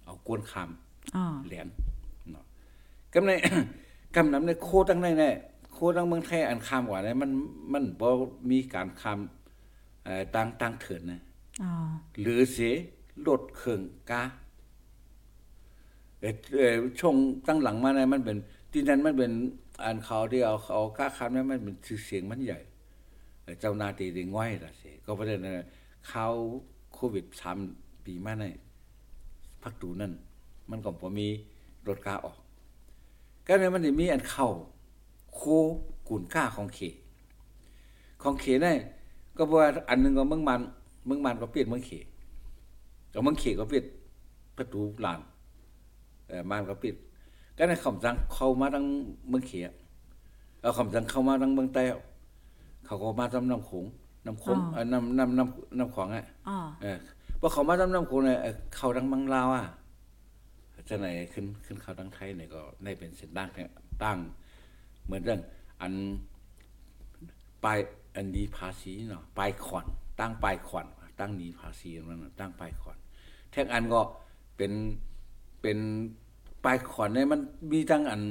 [0.05, 1.69] เอากวนคำอ๋อเหรียญ
[2.31, 2.45] เนาะ
[3.13, 3.33] กำใน
[4.15, 5.31] กำนำในโคตั้งในแน่
[5.73, 7.31] โคตั้งเมืองไทยอันคามกว่าเนี่ยมัน
[7.73, 8.09] มันบ่
[8.51, 9.19] มีการคาม
[10.05, 11.21] เอ่อตั้งตั้งเถินนะ
[11.63, 11.73] อ๋อ
[12.21, 12.75] หรือเสีย
[13.27, 14.23] ลดเครื่องกา
[16.21, 17.15] เอ่อเอ่อช่วง
[17.47, 18.37] ตั้งหลังมาเนี่ยมันเป็น
[18.73, 19.33] ที่นั้นมันเป็น
[19.85, 22.61] อันเขาที่เอาเอากาคามนั้นมันเป็นชื่อเสียงมันใหญ่
[23.61, 25.59] เจ้าหน้าที่ด้ง่อยล่ะสิก็เพราะฉะนั้น
[26.09, 26.27] เขา
[26.95, 27.59] โควิดสาม
[28.05, 28.55] ปีมาเนี่ย
[29.63, 30.13] พักตูนั่น
[30.71, 31.29] มันก็บ่มี
[31.89, 32.37] รถกาออก
[33.47, 34.49] ก็เลยมันสิมีอันเข้า
[35.35, 35.41] โค
[36.09, 36.81] กุนก้าของเข
[38.23, 38.77] ของเขเนี่ย
[39.37, 40.61] ก็บอกว่าอันหนึงก็เมืองมัน
[41.07, 41.91] เมืองมันก็เปลี่ยนเมืองเข
[43.13, 43.85] ก็เมืองเขก็เปลี่ยน
[44.57, 45.21] ประตูหลาน
[46.29, 46.95] เออมันก็ปิด
[47.57, 48.87] ก็ในคำสั่งเข้ามาทั้ง
[49.29, 49.75] เมืองเขอะ
[50.61, 51.83] เอาคำสั่งเข้ามาทั้งเมืองใต้
[52.89, 53.85] เขาก็มาทำน้ำโขง
[54.27, 56.99] น้ำโขงเอ่อน้ำน้ำน้ำน้ำขวางอะอ๋อเออ
[57.41, 59.65] พอเขามาทำน้ำโขงเนี่ยเอ่อเข้าทางเมังลาวอะ
[60.89, 63.71] จะไหนขึ้นขึ้นเข้าทางไทยเนี่ยก็ได้เป็นเส้นตั้งเนี่ย
[64.03, 64.19] ตั้ง
[65.05, 65.41] เหมือนเรื่อง
[65.81, 65.95] อัน
[67.65, 67.79] ปลาย
[68.17, 69.87] อันนี้ภาษีเนาะปลายขอน
[70.21, 70.87] ตั้งปลายขอน
[71.21, 72.97] ตั้งหนี้ภาษีนั่นน่ะตั้งปลายขอน
[73.51, 74.01] แท่งอันก็
[74.57, 74.73] เป็น
[75.63, 75.79] เป็น
[76.65, 77.41] ปลายขอนเนี่ยมัน
[77.73, 78.23] มีทั้งอัน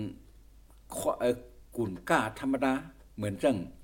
[0.97, 1.35] ขอเอ่อ
[1.75, 2.73] กุ่นก้าธรรมดา
[3.15, 3.76] เหมือนจังเอ่อ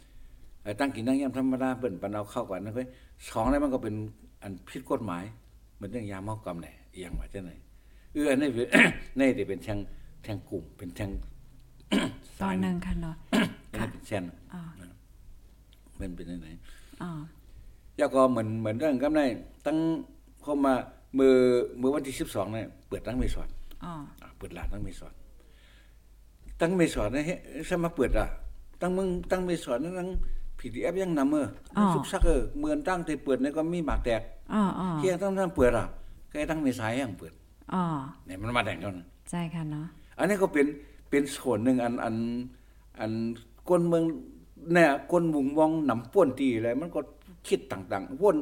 [0.79, 2.87] ตั้งกินตั้งยำธรรมดาเปิ้นปันเอาเข้ากันนะเพิ่น
[3.29, 3.95] สองแล้วมันก็เป็น
[4.41, 5.23] อันผิดกฎหมาย
[5.75, 7.51] เหมือนเรื่องยาเมากรรมแหน่เอียงว่าจังไหน
[8.13, 8.67] เอออันนี้เป็น
[9.19, 9.79] นี่ที่เป็นแทง
[10.23, 11.09] แทงกลุ่ม เป็นแทง
[12.41, 13.15] ตอนหนึงค่ะเนาะ
[13.71, 14.23] อันนี้เป็นแช่น
[14.53, 14.61] อ่า
[15.99, 16.47] มันเป็นยังไง
[17.01, 17.09] อ๋อ
[17.97, 19.21] แล้วก็เหมือนเหมือนเรื่องกำไร
[19.65, 19.77] ตั้ง
[20.43, 20.73] เข้ามา
[21.17, 21.35] มือ
[21.81, 23.47] มือวันที่12เนี่ยเปิดตั้งเมสอน
[23.83, 25.13] อ๋ออ่าเปิดร้านตั้งเมสอน
[26.59, 28.27] ตั้งเมสอนนะเฮ้ยสมาเปิดอะ
[28.81, 30.09] ตั้งมึงตั้งเมสอนนั่นตั้ง
[30.63, 31.47] PDF ยังนำเออ
[31.93, 34.21] สุกซักเออเมือนตั้งที่เปิดเนี่ยก็มีหมากแตก
[34.53, 35.87] อ๋ออ๋อเที่ยงตั้งตั้งเปิดอะ
[36.31, 37.33] ก็ตั้งเมษายยังเปิด
[37.73, 37.83] อ๋อ
[38.25, 39.85] เนี่ยมันมาแต่งกันนะใช่ค่ะเนาะ
[40.17, 40.65] อันนี้ก็เป็น
[41.09, 42.15] เป็นส่วนหนึ่งอันอัน
[42.99, 43.11] อัน
[43.69, 44.03] คนเมือง
[44.73, 46.99] เนี่ยคนมุงมองหนำป้วนตีอะไรมันก็
[47.47, 48.37] คิดต่างๆวน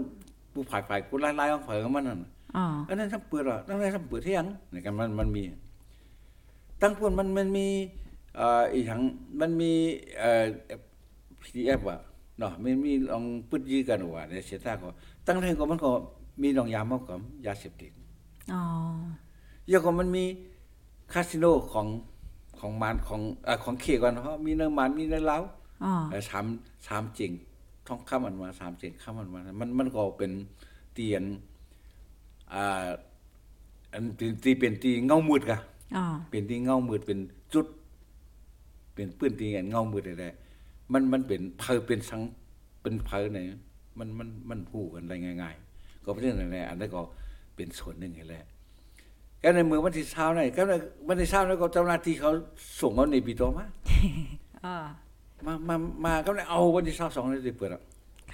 [0.54, 5.44] ผู้ฝ่ายฝ่ายคนไล่ๆของฝ่ายของมันนั่นน่ะอ๋ออันนั้นทำเปิดอะตั้งแต่ทำเปิดเที่ยงในกันมันมันมี
[6.82, 7.68] ตั้งพวนมันมันมี
[8.36, 9.02] เอ่ออีกทั้ง
[9.40, 9.72] มันมี
[10.20, 10.44] เอ่อ
[11.42, 11.98] PDF ว่ะ
[12.42, 14.88] เนาะมันมีลองปึดยื้อกันว่าในเสียตาก็
[15.28, 15.92] ตั้งแต่ก็มันก็
[16.42, 17.92] มีลองยาเมากับยาเสพติด
[18.54, 18.62] อ๋อ
[19.70, 20.26] แล้วก็มันมี
[21.14, 21.88] คาสิโนของ
[22.60, 25.38] ของมานของเอ่อของเคก่อนเพราะมีเนื้อมันมีเนื้อเหล้า
[25.84, 26.46] อ๋อเอ่อสาม
[26.88, 27.32] สามจริง
[27.88, 30.32] ท่องคำมันมาสามจริงคำมันมา มันมันก็เป็น
[30.94, 31.24] เตียน
[32.54, 32.88] อ่า
[33.94, 35.58] อันตีตีเป็นตีเงามืดกะ
[35.98, 37.20] อ๋อเป็นที่เงามืดเป็น
[37.54, 37.68] จุด
[38.94, 40.51] เป็นปื้นตีเงเงามืดได้ๆ
[40.94, 42.22] มันมันเป็นเพอเป็นสัง
[42.82, 43.46] เป็นเพอเนี่ย
[44.00, 47.02] มันมันมันหูกันได้ง่าย ๆ ก็เป็นเรื่องนั้นแหละอันนั้นก็
[47.56, 48.46] เป็นส่วนหนึ่งนี่แหละ
[49.44, 50.74] ก็ในเมืองวันที่เช้านี่ก็ใน
[51.08, 52.32] วันที่เช้าแล้วก็เจ้าหน้าที่เขา
[52.82, 53.66] ส่งเอาในปีโตมา
[54.66, 54.76] อ๋อ
[55.46, 55.76] มามา
[56.06, 57.82] มาก็เลยเอาวันที่เช้าสองนี่สิเปิดอะ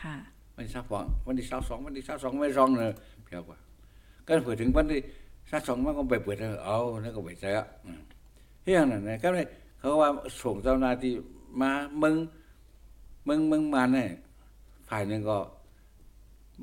[0.02, 0.16] ค่ะ
[0.56, 3.58] วันที่เช้าสองวันที่เช้าสองวันที่เช้าสองไม่สองเนอะเพียวกว่า
[4.28, 5.00] ก็เปิดถึงวันที่
[5.48, 8.02] เช้าสองมันก็ไปเปิดแล้วเอาแล้วก็ไปใช้อะอืม
[8.64, 9.46] เฮียนั่นนะก็เลย
[9.80, 10.10] เขาว่า
[10.42, 11.14] ส่งเจ้าหน้าที่
[11.62, 12.16] มามึง
[13.28, 14.10] มึงมึงมาเนี่ย
[14.90, 15.38] ฝ่ายหนึ่งก็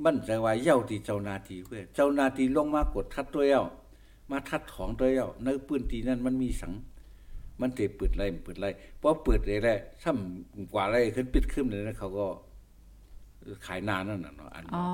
[0.04, 3.64] มั่นใจว่าเย้าที่เจ้าหน้าที่เพื่อเจ้าหน้าที่ลงมากดทัดตัวเย้า
[4.30, 6.72] มาทัดของตัวเย้าในปืนตีนั้นมันมีสัง
[7.60, 8.66] มันเตะเปิดไรเปิดไร
[8.98, 12.26] เพราะเปิดไรแรกซ้ำกว่าไรขึ้นปิดขึ้นเลยนะเขาก็
[13.66, 14.84] ขายนานนั่นน่ะเนาะอันอ๋อ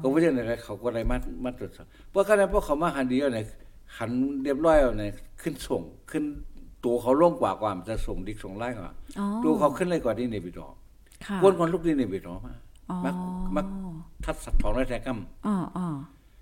[0.00, 3.46] ก็ไม่ใช่อะไรเขาก็ได้มามาตรวจสอบเพราะขณะพวกเขามาหันเดียวเนี่ย
[3.98, 4.10] หัน
[4.42, 6.24] เรียบร้อยเอาเนี่ยขึ้นส่งขึ้น
[6.84, 10.81] ตัวเขาล่งกว่ากว่ามันจะส่งดิกส่งไล่กว่าอ๋อตัวเขาขึ้นเลยกว่าที่ในบิดอค่ะ
[11.42, 12.54] วนคนลูกนี่ในบิดอมา
[12.90, 13.14] อ๋อมัก
[13.56, 13.66] มัก
[14.24, 15.86] ทัดสัตว์ทองได้แท้กำอ๋ออ๋อ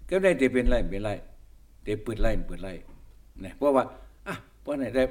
[0.08, 1.10] ก็ได้เดเป็นไรเป็นไร
[1.84, 2.70] เดเปิดไรเปิดไร
[3.40, 3.84] เนี่ยเพราะว่า
[4.26, 5.02] อะเพราะไหนได้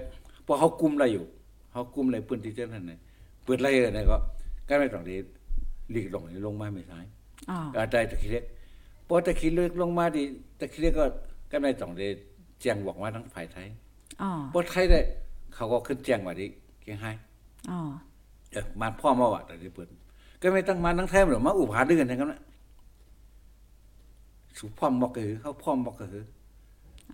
[0.43, 1.25] เพราะเขากุมอะไรอยู่
[1.71, 2.99] เขากุมอะไรปืนที่เจ้านั่นเนี่ย
[3.43, 4.17] เปิดไรเนี่ยก็
[4.67, 5.11] ก็ไม่ต้องเด
[5.91, 6.99] หลีกลงลงมาไม่ใช่
[7.49, 8.43] อ๋ออาได้ตะคิเล็ก
[9.07, 10.23] พอตะคิเล็กลงมาดิ
[10.59, 11.05] ตะคิเล็กก็
[11.51, 12.07] ก็ไม่ต้องได้
[12.61, 13.67] แจ้งบอกว่าทั้งฝ่ายไทย
[14.21, 14.99] อ๋อพอไทยได้
[15.55, 16.47] เขาก็ขึ้นแจ้งว่าดิ
[16.81, 17.05] เกียงไฮ
[17.69, 17.79] อ๋อ
[18.51, 19.87] เออมาพ่อมาว่าแต่ที่เปิด
[20.41, 22.41] ก็ไม่ต้องมาทั้งไทยหรอกมาอุปหาด้วยกันทั้งนั้นน่ะ
[24.57, 26.25] สุพ่อมบอกก็คือเขาพ่อมบอกก็คือ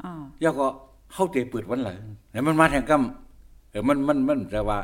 [0.03, 0.67] อ๋อแล้วก็
[1.13, 1.89] เข้าเตะเปิดวันไหน
[2.31, 4.79] แล้วมันมาแทงกำเออมันมันมันจะว่า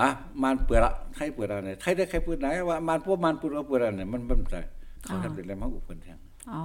[0.00, 0.08] ฮะ
[0.42, 4.56] มันเปิดละไทยเปิดอะไรไทยได้ใครเปิดไหนว่ามันพวกมันเปิดว่าเปิดอะไรมันมันใจ
[5.02, 6.18] เขาทำเป็นอะไรมาอุปเปิดแทง
[6.50, 6.60] อ๋อ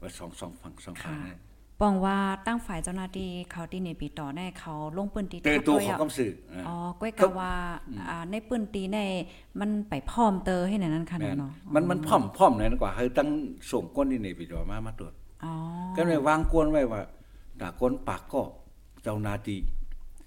[0.00, 1.38] ว่าสองสองฝั่งสองฝั่งค่ะเนี่ย
[1.80, 2.16] ปองว่า
[2.46, 7.52] ตั้งฝ่ายเจ้าหน้าที่เขาที่ในปีต่อแน่เขาลงปืนตีเตอตัวยของอะกำสื่ออ่าอ๋อก้อยกะว่า
[8.08, 8.98] อ่าในปืนตีใน
[9.60, 13.28] มันไปพร้อมเตอให้ในนั้นค่ะแม่นเนาะมันมันพร้อมพร้อมเลยนะกว่าให้ตั้ง
[13.70, 15.12] ส่งก้นที่ในปีดอมามาตรวจ
[15.44, 15.52] อ๋อ
[15.96, 17.00] ก็เลยวางกวนไว้ว่า
[17.60, 18.42] ด่าก้นปากก็
[19.02, 19.56] เจ้าหนาที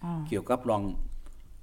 [0.03, 0.81] อ๋อเกี่ยวกับรอง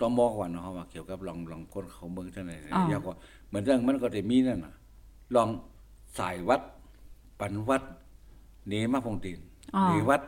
[0.01, 3.13] ตอมอก่อนเนาะว่าเกี่ยวกับรองรองก้นเขาเมืองจังไหนอ๋อยาวก็
[3.49, 4.75] เหมือนเรื่องมันก็จะมีนั่นน่ะ
[5.35, 5.49] ลอง
[6.19, 6.61] สายวัด
[7.41, 7.83] ปันวัด
[8.69, 9.41] หนีมาพงตีน
[9.89, 10.23] หนีวัด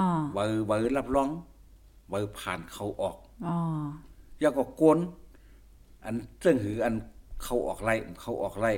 [0.00, 1.28] อ๋อเบอร์เบอร์รับรอง
[2.10, 3.56] เบอร์ผ่านเขาออกอ๋อ
[4.40, 4.98] แล้วก็กวน
[6.04, 6.94] อันเซึ่งหืออัน
[7.42, 8.72] เขาออกไล่เขาออกไล่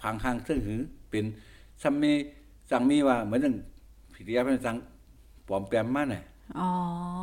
[0.00, 1.24] ฟังห้างเซึ่งหือ เป็น
[1.82, 2.12] ซัมมี
[2.70, 3.56] สังมีว่าเหมือนหนึ่ง
[4.14, 4.76] พิธีเป็นสัง
[5.46, 6.24] ปลอมแปลมมาเนี่ย
[6.58, 6.68] อ๋อ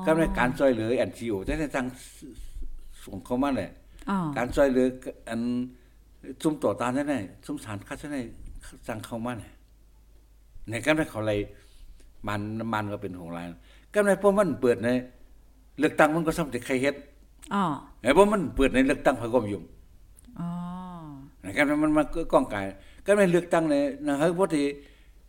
[0.05, 1.85] ก็ในการช่วยเหลืออันซีโอแต่ในสัง
[3.03, 3.71] ส่งเข้ามาเนี่ย
[4.09, 4.87] อ๋อการช่วยเหลือ
[5.29, 5.41] อัน
[6.41, 8.27] ซุ่มต่อตานนั่นแหละซุ่มสารคัดนั่นแหละ
[8.87, 9.53] สั่งเข้ามาเนี่ย
[10.69, 11.39] ในการนั้นเขาเลย
[12.27, 12.41] มัน
[12.73, 13.47] มันก็เป็นของราย
[13.93, 14.89] ก็ในพวกมันเปิดใน
[15.79, 16.95] เลือกตั้งมันก็สำเร็จใครเฮ็ด
[17.53, 17.63] อ๋อ
[18.01, 19.63] ไอ้เพราะมันเปิดในเลือกตั้งเขาก็ไม่ยุ่ง
[20.39, 20.49] อ๋อ
[21.43, 22.65] นะครับมันมันก็ก้องกาย
[23.05, 24.63] ก็ไม่เลือกตั้งในนะเฮ้ยพอดี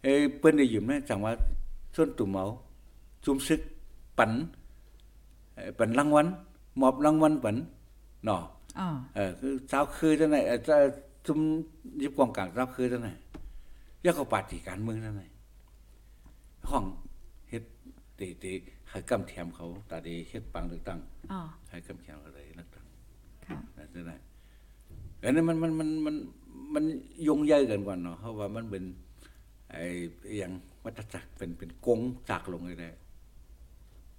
[0.03, 1.33] เอ้เปิ้นได้ยืมนะจังว่า
[1.95, 2.45] ส่วนตุ่มเมา
[3.25, 3.61] จุมซึก
[4.19, 4.31] ปัน
[5.55, 6.27] เอ่อปันรางวัล
[6.81, 7.57] มอบรางวัลปัน
[8.25, 8.43] เนาะ
[8.79, 10.79] อ๋อเออคือเจ้าคือจังไหนเอ่อเจ้า
[11.27, 11.39] จุม
[12.03, 13.09] ยิบกองกลางเจ้าคือจังไหน
[14.03, 15.23] แล้วก็ปาฏิการเมืองจังไหน
[16.71, 16.85] ห้อง
[17.49, 17.65] เฮ็ด
[18.19, 18.53] ตีตี
[18.91, 21.01] ให้กำแถมเขาตาดีเฮ็ดปังเลือกตั้ง
[21.33, 22.87] อ๋อให้กำแถมอะไรเลือกตั้ง
[23.47, 24.17] ค่ะนั่นจะได้
[25.23, 26.15] อันนั้นมันมันมันมัน
[26.75, 26.85] มัน
[27.29, 28.85] ยงใหญ่เกันกว่าเนาะเพราะว่ามันเป็น
[29.73, 29.85] ไอ้
[30.29, 30.53] อหย่าง
[30.85, 32.01] วัฏจักรเป็นเป็นกง
[32.31, 32.91] จากลงเลยได้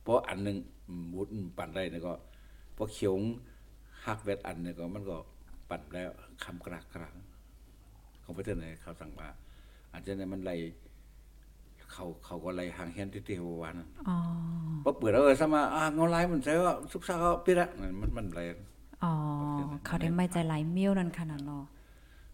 [0.01, 0.57] เพราะอันหนึง
[0.87, 2.13] อืมบุญปั่นได้เนี่ยก็
[2.75, 3.15] พอเขียว
[4.05, 5.17] หักเวทอันเนี่ยก็มันก็
[5.69, 6.09] ปั่นแล้ว
[6.43, 7.15] คำกรากกราง
[8.23, 9.29] ของประเทศไหนเขาสั่งว่า
[9.91, 10.51] อาจจะในมันไหล
[11.91, 13.75] เขาเขาก็ไหลห่างเฮียนที่เทววัน
[14.09, 14.17] อ๋อ
[14.83, 18.41] พอเปิดแล้วเออสมาอ่าเงาลายมันใช่ว่าสุกซาเขาปิดละนั่นมันมันไหล
[19.03, 19.13] อ๋อ
[19.85, 21.63] เขาได้ไม่ใจหลายมิ้วนั่นขนาดเนาะ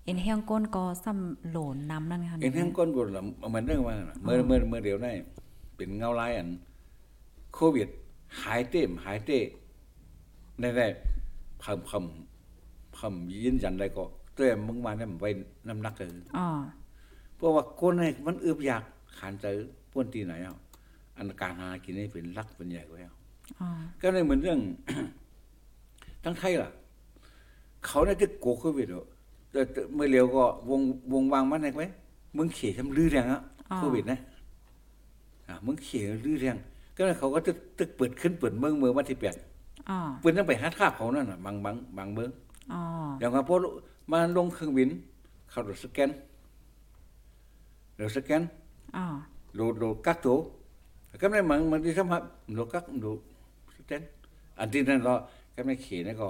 [0.06, 5.12] เอ็นเฮียงก้นก็ซ้ำโหลนน้ำนั่นค่ะเอ็นแห้งก้นกดละเหมือนเรื่องว่าน่ะเมื่อเมื่อเมื่อเดียวได้
[5.76, 6.50] เป็นเงาลายอัน
[7.54, 7.88] โควิด
[8.42, 9.40] หายเต็มหายเต้
[10.62, 10.88] ได้ได้
[11.60, 12.06] เพิ่มเพิ่ม
[12.94, 13.14] เพิ่ม
[13.44, 14.04] ยืนยันได้ก็
[14.36, 15.30] เต้มึงมาเนี่ยมันไว้
[15.68, 16.48] น้ำหนักเลยอ๋อ
[17.36, 18.84] เพราะว่าคนเนี่ยมันอึบอยาก
[19.18, 19.46] ขานใจ
[19.92, 20.56] ป้วนที่ไหนอะ
[21.18, 23.14] อันการหากินนี่เป็นรักเป็นใหญ่กว่าแล้ว
[23.60, 23.70] อ๋อ
[24.02, 24.60] ก็เลยเหมือนเรื่อง
[26.24, 26.70] ทั้งไทยล่ะ
[27.86, 29.06] เขาเนี่ยจะโกโควิดอะ
[29.52, 30.82] แต่แต่เมื่อเร็วก็วง
[31.14, 31.88] วงวางมันไหนไว้
[32.38, 33.42] มึงเขี่ยทำลือแรงอะ
[33.76, 34.20] โควิดนะ
[35.48, 36.58] อะมึงเขี่ยลือแรง
[36.98, 39.36] ก็เลยเขาก็ตึกตึกเปิดขึ้นเปิดเมืองเมืองวันที่แปด
[39.90, 42.30] อ๋อเปิดตั้งไปหาท่าเขานั่นน่ะบางบางบางเมือง
[42.74, 42.82] อ๋อ
[43.20, 43.56] อย่างว่าพอ
[44.12, 44.90] มาลงเครื่องบิน
[45.50, 46.10] เขาโดดสแกน
[47.96, 48.42] โดดสแกน
[48.96, 49.06] อ๋อ
[49.56, 50.38] โดดโดดกักตัว
[51.22, 53.20] ก็ไม่มันมันที่สมัครโดดกักโดด
[53.76, 54.02] สแกน
[54.60, 55.14] อันที่นั่นก็
[55.56, 56.28] ก็ไม่เขียนก็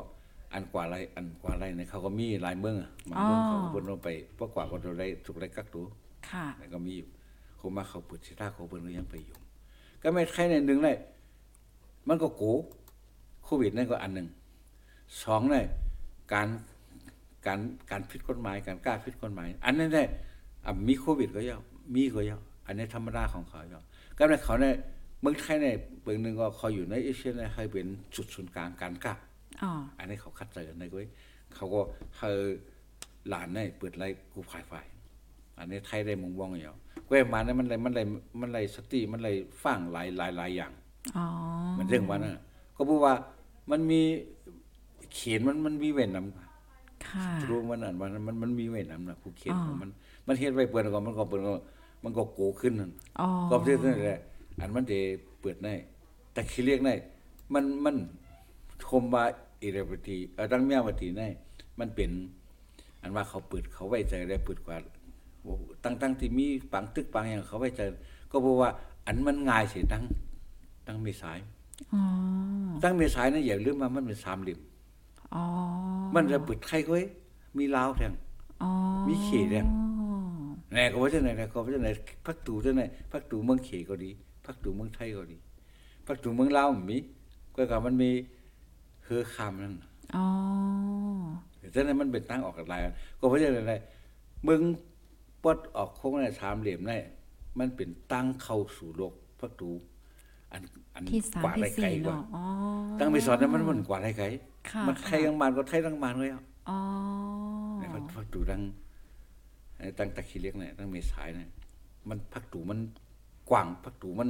[0.54, 5.86] อันกว่าไรอันกว่าไรเนี่ยเขาก็มีหลายเมืองอะบางเมืองเขาก็เพิ่นลงไปพวกกว่าก็โดนได้ถูกได้กักตัว
[6.30, 7.08] ค่ะแล้วก็มีอยู่
[7.58, 9.36] เขามาเขาเปิดสิท่าเขาเพิ่นก็ยังไปอยู่
[10.02, 10.97] ก็ไม่ใครในหนึ่งเลย
[12.08, 12.43] มันก็โก
[13.43, 14.28] โควิดนั่นก็อันหนึ่ง
[15.23, 15.65] สองเลย
[16.34, 16.47] การ
[17.45, 17.60] การ
[17.91, 20.08] การผิดกฎหมาย การกล้าผิดกฎหมาย อันนั้นเนี่ย
[20.65, 21.60] อะมีโควิดก็เยอะ
[21.95, 23.86] มีก็เยอะ อันนี้ธรรมดาของเขาเยอะ
[24.17, 24.76] ก็ในเขาเนี่ย
[25.21, 29.13] เมืองไทยเนี่ยเบื้องหนึ่งก็เขาอยู่ในเอเชียเนี่ยให้เป็นจุดศูนย์กลางการกล้า
[29.63, 31.08] อ๋ออันนี้เขาคัดเจอในก้อย
[31.56, 31.82] เขาก็
[32.17, 32.43] เฮอ
[33.30, 34.86] หลานเนี่ยเปิดไรกูภายฝ่าย
[35.58, 38.06] อันนี้ไทยได้มองว่องอย่างก้อยมาเนี่ยมันเลยมันเลย
[38.41, 40.71] มันเลยสติมันเลยฟังหลายหลายหลายอย่าง
[41.17, 41.26] อ๋อ
[41.78, 42.41] มันเรื่องว่าน่ะ
[42.76, 43.13] ก็เพราะว่า
[43.71, 44.02] มันมี
[45.13, 49.89] เขียนมันมันมีเว้นนำค่ะรู้มันอันว่ามันมันมีเว้นนำนะผู้เขียนอ๋อของมัน
[50.28, 51.54] มันเฮ็ดไว้เปิดก่อนมันก็เปิดก็
[52.04, 54.20] มันก็โกขึ้นนั่นอ๋อก็เพื่อนั่นแหละ
[54.60, 54.98] อันมันจะ
[55.42, 55.74] เปิดได้
[56.34, 56.94] แต่คือเรียกได้
[57.54, 57.96] มันมัน
[58.84, 59.24] ชมว่า
[59.62, 61.28] อิเรปตีเออตั้งเมียวตีได้
[61.80, 62.10] มันเป็น
[63.02, 64.78] อันว่าเขาเปิดเขาไว้ใจได้เปิดกว่า
[65.84, 67.82] ตั้งตั้งที่มีปังตึกปังอย่างเขาไว้ใจ
[68.32, 68.70] ก็เพราะว่า
[69.06, 70.04] อันมันง่ายสิตั้ง
[70.88, 71.39] ตั้งมีสาย
[71.94, 72.02] อ๋อ
[72.84, 74.60] ตั้งมีสายนะอย่าลืมว่ามันเป็นสามเหลี่ยม
[75.34, 75.44] อ๋อ
[76.16, 77.06] มันจะเปิดไข่ก้อย
[77.58, 78.13] มีลาวแทง
[78.63, 78.70] อ๋อ
[79.08, 79.66] มีเขตเนี่ย
[80.74, 81.90] แน่ก็ว่าจะไหนนะก็ว่าจะไหน
[82.26, 82.82] พักตูจะไหน
[83.12, 84.12] พักตูเมืองเขก็ดี
[84.46, 85.38] พักตูเมืองไทยก็ดี
[86.08, 86.98] พักตูเมืองลาวมันมี
[87.56, 88.12] ก็กับมันมี
[89.06, 89.74] เฮือคำนั่น
[90.16, 90.26] อ๋อ
[91.72, 93.74] แต่นั้นมันเป็นตั้งออกกับลายกันก็ว่าจะไหน
[94.44, 94.62] เมือง
[95.44, 96.98] ปดออกโค้งในสามเหลี่ยมได้
[97.60, 99.70] มันเป็นตั้งเข้าสู่โลกพักตู
[100.52, 100.62] อัน
[100.96, 102.44] อันที่สามกว่าที่ไรไกลสี่กว่าเนาะอ๋อ
[103.00, 104.26] ตั้งไปสอนนั้นมันมันกว่าไรไกล
[104.70, 106.80] ค่ะมันไทยทั้งมานก็ไทยทั้งมานเลยอะอ๋อ
[107.80, 108.83] ในพักพักตูตั้งไอ้
[110.00, 111.50] ตั้งตะคีเล็กเนี่ยตั้งเมษายเนี่ย
[112.10, 112.80] มันพักตูมัน
[113.50, 114.30] กว้างพักตูมัน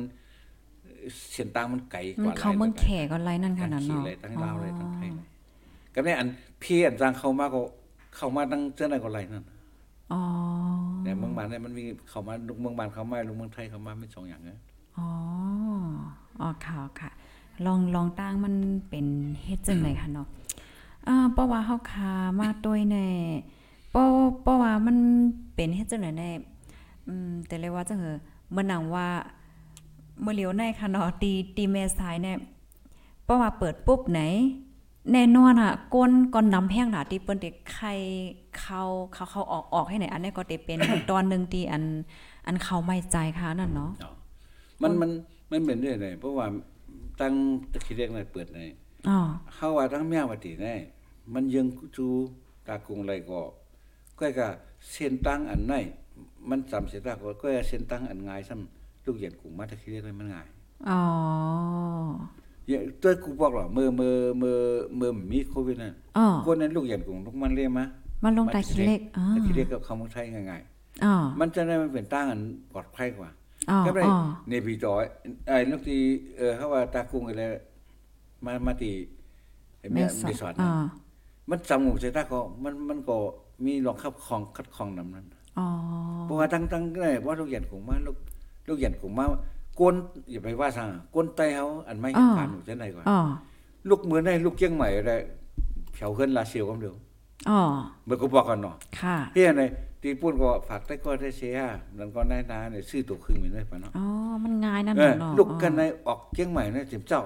[0.82, 5.28] เอ่อเส้นตางมันไกลกมันว่าเขาเมืองแขกอะไรนั่นขตั้งนาดขี่เนาะเลยตั้งลาวเลยตั้งไทยเลย
[5.94, 6.28] ก็เนี่ยอัน
[6.62, 7.60] พี่อันจางเข้ามาก็
[8.16, 9.46] เข้ามาตั้งเจ้าไหนก็ไรนั่น
[10.14, 10.22] อ๋อ
[11.04, 14.60] แต่เมืองบานเนี่ยมันมีเข้ามาลูกเมืองบานเข้ามาลูกเมืองไทยเข้ามาไม่สองอย่างเนี่ย
[14.98, 15.10] อ๋อ
[16.40, 17.12] อ๋อค่ะค่ะ
[17.66, 18.56] ลองลองตั้งมัน
[18.90, 19.06] เป็น
[19.44, 20.28] เฮ็ดจังไดค่ะเนาะ
[21.08, 23.08] อ่าเพราะว่าเฮาคามาด้วยแน่
[24.44, 24.98] เพราะเพราะว่ามัน
[25.56, 26.32] เป็นเฮ็ดจังไดแน่
[27.08, 28.18] อืมแต่เลยว่าจังเหอ
[28.52, 29.08] เมื่อหนังว่า
[30.22, 32.38] เมื่อเหลียวในค่ะเนาะตีตีเมษายเนี่ย
[33.24, 34.22] เพราะว่าเปิดปุ๊บไหน
[35.12, 37.94] แน่นอนอะก้นก่อนน้ำแห้งหนาที่เปิ้นเด็กไข่
[38.60, 38.82] เข้า
[39.14, 40.80] เขาเขาออกออกให้ไหนอันนี้ก็จะเป็น
[41.10, 41.84] ตอนหนึงที่อัน
[42.46, 44.12] อันเขาไม่ใจค่ะนั่นเนาะอ๋อ
[44.82, 45.10] มันมัน
[45.52, 46.46] มันเป็นเรื่อยเลยเพราะว่า
[47.22, 47.34] ตั้ง
[47.72, 48.70] ตะคีเล็กเนี่ยเปิดเลย
[49.08, 49.20] อ๋อ
[49.54, 50.74] เข้าว่าทั้งแม่วัติแน่
[51.34, 52.08] มันยังจู
[52.68, 53.40] ตากรุงไรก็
[54.20, 54.48] ก็ก็
[54.92, 55.74] เส้นตั้งอันไหน
[56.50, 60.48] มันจำเสียตาก็ก็เส้นตั้งอันง่ายซ้ำลูกเหยียดกรุงมาตะคีเรียกเลยมันง่าย
[60.90, 61.02] อ๋อ
[62.68, 64.56] อย่างตัวกูบอกหรอเมื่อเมื่อเมื่อ
[64.98, 67.86] เมื่อมีโควิดนั่นอ๋อคนนั้นลูกเหยียดกรุงทุกมันเรียกมา
[68.24, 70.62] มันลงตาคิเล็กอ๋อตะคีเรียกกับคำว่าไทยง่าย
[71.06, 72.42] อ๋อๆมันจะได้มันเป็นตั้งอัน
[72.74, 73.30] ปลอดภัยกว่า
[73.70, 74.18] อ๋อก็ได้อ๋อ
[74.50, 74.94] ในปีต่อ
[75.48, 76.02] ไอ้ลูกที่
[76.38, 77.44] เออเขาว่าตากรุงอะไร
[78.46, 78.92] มามาตี
[79.80, 80.84] ไอ้แม่แม่สอไม่ดสอนอ๋นะอ
[81.50, 83.18] มันจำงูใส่ตาก็มันมันก็
[83.66, 85.26] มีรองคับคองคัดคองนำนั้น
[85.60, 85.68] อ๋อ
[86.24, 88.18] เพราะว่าตั้งตั้งได้ว่าลูกเหยียนของมาลูก
[88.68, 89.26] ลูกเหยียนของมา
[89.80, 89.96] กวน
[90.32, 93.20] อย่าไปว่าซั่งกวนไตเฮาอันไม่อ้อผ่านจังได๋ก่อนอ๋อ
[93.90, 95.18] ลูกมือในลูกเกียงใหม่ได้
[95.94, 96.96] เผาเฮือนลาเซียวกำเดียว
[97.50, 97.60] อ๋อ
[98.06, 99.62] เมื่อก็บอกกันเนาะค่ะเฮียใน
[100.02, 101.58] ตีปุ้นก็ฝากได้ก็ได้เสีย
[101.98, 104.06] นั่นก็ได้นาเนี่ยซื้อตัวครึ่งเหมือนได้ปะเนาะอ๋อ
[104.44, 107.22] มันง่ายนั่นเออเนาะลูกกันในออกเกียงใหม่เนี่ยจิมเจ้า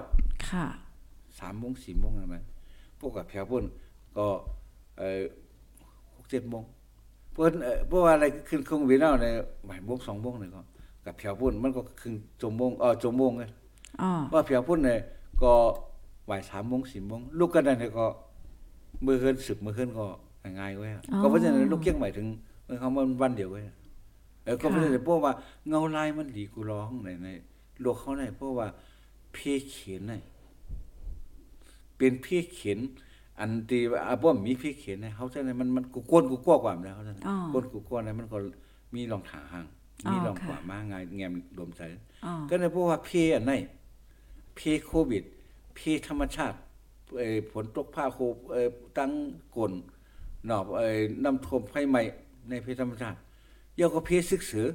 [0.48, 0.66] ค่ะ
[1.38, 2.36] สามโมงสี่โมงอะไร
[2.98, 3.64] พวกกับแผวปุ้น
[4.16, 4.26] ก็
[4.98, 5.47] เออหก
[6.30, 6.64] เจ็ดโมง
[7.32, 9.26] เพิ่นเอ่อเพราะว่าอะไรขึ้นเครื่องบินแล้วใน
[9.68, 10.60] บ่ายโมงสองโมงเนี่ยก็
[11.04, 13.44] กับแผวปุ้นมันก็ครึ่งจมโมงเออจมโมงไง
[14.00, 14.98] อ๋อว่าแผวปุ้นเนี่ย
[15.42, 15.52] ก็
[16.28, 18.06] บ่ายสามโมงสี่โมงลูกกันเนี่ยก็
[19.04, 20.06] มือเฮือนสึกมือเฮือนก็
[20.58, 20.90] ง่ายๆไว้ย
[21.22, 22.26] ก็เพราะฉะนั้นลูกเกียงใหม่ถึง
[22.66, 23.64] มันเขามันวันเดียวไว้ย
[24.44, 25.32] เออก็เพราะฉะนั้นเพราะว่า
[25.68, 27.28] เงาลายมันดีกูร้องในใน
[27.80, 28.66] โลกเขาในเพราะว่า
[29.32, 29.36] เพ
[29.70, 30.14] เขียนใน
[31.96, 32.78] เป็นเพเขียน
[33.40, 38.36] อันที่ว่าอะบ่มีเพเขียนในเขาจะในมันมันกูก้นกูกลัวกว่าแล้วเขาจะอ๋อ ก้นกูกลัวในมันก็
[38.94, 39.66] มีรองถาห่าง
[40.06, 41.82] อ๋อมีรองค่ะขวามาไงายแงมดมใจ
[42.24, 43.52] อ๋อก็ในเพราะว่าเพอันไหน
[44.56, 45.24] เพโควิด
[45.74, 46.56] เพธรรมชาติ
[47.18, 48.18] เอ่อฝนตกผ้าโค
[48.52, 49.10] เอ่อตั้ง
[49.56, 49.72] กล
[50.46, 52.02] เนาะเอ่อน้ำท่วมไฟไหม้
[52.48, 53.18] ในเพธรรมชาติ
[53.78, 54.68] ยาวก็เพซึกเสือ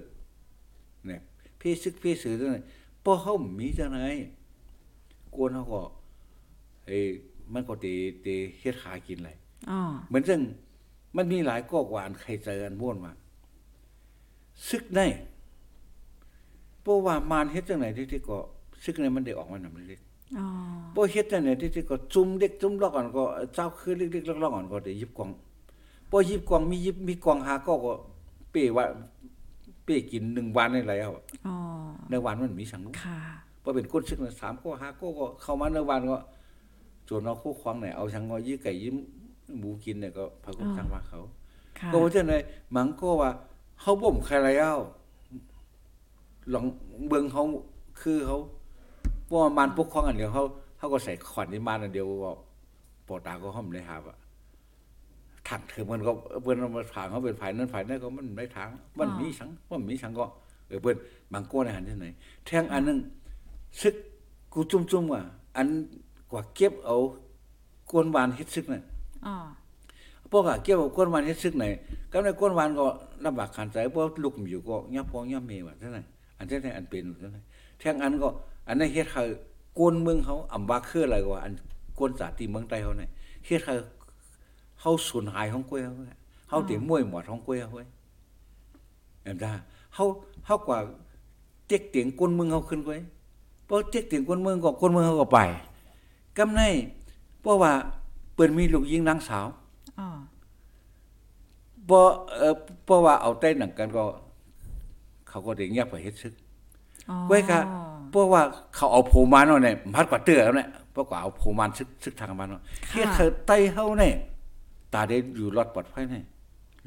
[1.05, 1.21] เนี่ย
[1.57, 2.61] เพซึกเพเสือจังได๋
[3.03, 4.13] พอเฮามีจังได๋
[5.35, 5.81] กวนเฮาก็
[6.87, 7.05] เอ้ย
[7.53, 7.93] มันก็ติ
[8.25, 9.37] ติเฮ็ดหากินแหละ
[9.69, 10.39] อ๋อเหมือนซึ่ง
[11.15, 13.11] มันมีหลายก้อกว่าอันใครเจออันม่วนมา
[14.69, 15.05] ซึกได้
[16.81, 18.37] เพราะว่ามารเฮ็ดจังไหนที่ที่ก็
[18.83, 19.99] ซึกในมันได้ออกมานำเล็ก
[20.39, 25.29] อ๋อๆบ่เฮ็ดจังไหนที่ที่ก็จุ่มเด็กจุ่มลอกอันก็เจ้าคือเล็กๆลอกๆอันก็ได้หยิบกล่อง
[26.11, 27.93] บ่หยิบกล่องมีหยิบมีกล่องหาก็ก็
[28.51, 28.85] เป้ว่า
[29.83, 31.09] เป้กินหนึ่งวันได้แล้ว
[31.47, 31.55] อ๋อ
[32.09, 33.19] ในวันมันมีสังค่ะ
[33.63, 36.17] พอเป็นคนซึกนะสามก็ห้าก็ก็เข้ามาในวันก็
[37.09, 38.95] จนเอาคู่ควางไหนเอาชังงอยี่ไก่ยิ้ม
[39.57, 41.19] หมูกินเนี่ยก็พากุจังว่าเขา
[41.79, 42.33] ค่ะก็ว่าจังได
[42.75, 43.31] มันก็ว่า
[43.81, 44.77] เฮาบ่มใครแล้ว
[46.53, 46.65] ลอง
[47.07, 47.43] เบิ่งเฮา
[48.01, 48.37] คือเขา
[49.29, 50.43] บ่ว่ามันปกครองอันเดียวเขา
[50.77, 52.31] เฮาก็ใส่ขวัญนี่มันอันเดียวก็
[53.07, 54.17] ปอตาก็ห้อมได้หาบอะ
[55.47, 56.11] ถักเถอะมันก็
[56.43, 60.25] เพิ่นเอามาถางเขาเป็นฝ่ายนั้นฝ่ายนั้นก็มันไม่ทางมันมีสังว่ามีสังก็
[60.67, 60.95] เออเพิ่น
[61.31, 62.07] บางโก้ในหันที่ไหน
[62.45, 62.99] แทงอันนึง
[63.81, 63.95] ซึก
[64.53, 65.21] กูจุ่มๆว่า
[65.57, 65.67] อัน
[66.33, 66.97] กว่าเก็บเอา
[67.91, 68.83] กวนหวานเฮ็ดซึกน่ะ
[69.25, 69.35] อ๋อ
[70.31, 71.65] พวกอะเกี่ยวกับก้นวันเฮ็ดซึกไหน
[72.11, 72.85] ก็ในก้นวันก็
[73.25, 76.05] ลำบากขันใจพวกลูกมีอยู่ก็ยับพองยับเมว่าซั่นน่ะ
[76.37, 77.43] อันนั้นอันเป็นซั่นน่ะ
[77.79, 78.29] แทงอันก็
[78.67, 79.23] อันนั้นเฮ็ดให้
[79.79, 81.53] ก้นเมืองเขาอำบากคืออะไรก็ว่าอัน
[81.99, 83.09] ก้นสาติเมืองใต้เขาเนี่ย
[83.45, 83.73] เฮ็ดให้
[84.81, 86.19] เฮาสูญหายของกล้วยเขาเนี่ย
[86.49, 87.87] เฮาติมวยหมอดของกล้วยเขาเว้ย
[89.21, 89.51] แม่นจ้า
[89.95, 90.03] เฮา
[90.45, 90.77] เฮากว่า
[91.67, 92.95] เต็กเตียงก้นเมืองเขาขึ้นกว่า
[93.67, 95.39] พอเต็กเตียงก้นเมืองก็ก้นเมืองเขาก็ไป
[96.37, 96.61] กำใน
[97.41, 97.71] เพราะว่า
[98.33, 99.45] เปิ้นมีลูกหญิงนางสาว
[99.99, 100.07] อ๋อ
[101.89, 101.99] บ่
[102.37, 102.53] เอ่อ
[102.85, 104.03] เพราะว่าเอาใต้หนังกันก็
[105.29, 106.33] เขาก็ได้เงียบไปเฮ็ดซึก
[107.09, 107.59] อ๋อไว้กะ
[108.11, 108.41] เพราะว่า
[108.75, 114.15] เขาเอาโผมาเนาะเนี่ยพัดกว่าเตื้อแล้วเนี่ยเพราะว่าเอาโผมาซึกซึกทางมันเนาะเฮ็ดเธอใต้เฮาเนี่ย
[114.93, 116.25] ตาได้อยู่รอดปลอดภัยเนี่ย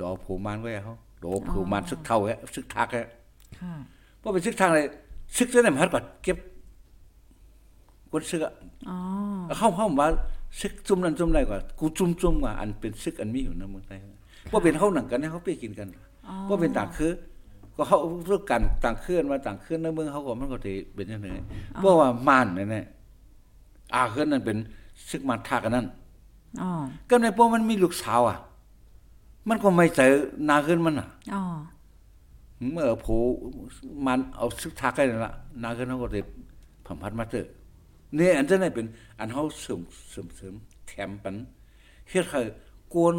[0.00, 3.06] รอโผมานไว้เฮาโดโผมานซึกเท่าแฮะซึกทักแฮะ
[3.60, 3.72] ค่ะ
[4.18, 4.86] เพราะเป็นซึกทางเลย
[5.36, 6.36] ซึกเท่านั้นพัดกว่าเก็บ
[8.16, 8.54] คนซึกอะ
[8.88, 8.96] อ๋อ
[9.58, 10.06] เฮาเฮามา
[10.60, 13.98] ซึกจุ่มนั้นจุ่มได้กว่ากูจุ่มจุ่มว่าอันเป็นซึกอันมีอยู่ในเมืองไทย
[14.52, 15.88] บ่เป็นเฮาหนังกันให้เฮาไปกินกัน
[16.28, 17.12] อ๋อก็เป็นต่างคือ
[17.76, 21.32] ก็เขาเรื่องกันต่างเคลื่อนมาต่างเคลื่อนในเมืองเขาก็มันก็สิเป็นจังได๋
[21.74, 22.86] เพราะว่าม่านนั่นแหละ
[23.94, 24.56] อาเคลื่อนนั่นเป็น
[25.10, 25.86] ซึกมันทากันนั่น
[26.62, 26.70] อ๋อ
[27.08, 28.36] ก็ในพวกมันมีลูกสาวอะ
[29.48, 30.12] มันก็ไม่เจอ
[30.48, 31.42] นาขึ้นมันอะอ๋อ
[32.72, 33.06] เมื่อโผ
[34.06, 36.20] มันเอาซึกทักให้นั่นล่ะนาขึ้นเขาก็สิ
[36.86, 37.46] ผัมพัดมาเจอ
[38.18, 38.86] นี่อันนั้นเป็น
[39.18, 40.54] อันเฮาเสริมเสริมเสริม
[40.86, 41.36] แถมปัน
[42.08, 42.40] เฮ็ดให้
[42.94, 43.16] กวน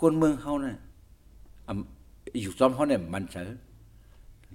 [0.00, 0.76] กวนเมืองเฮาน่ะ
[1.68, 3.42] อำอยู่ซ้อมเฮาเนี่ยมันเจอ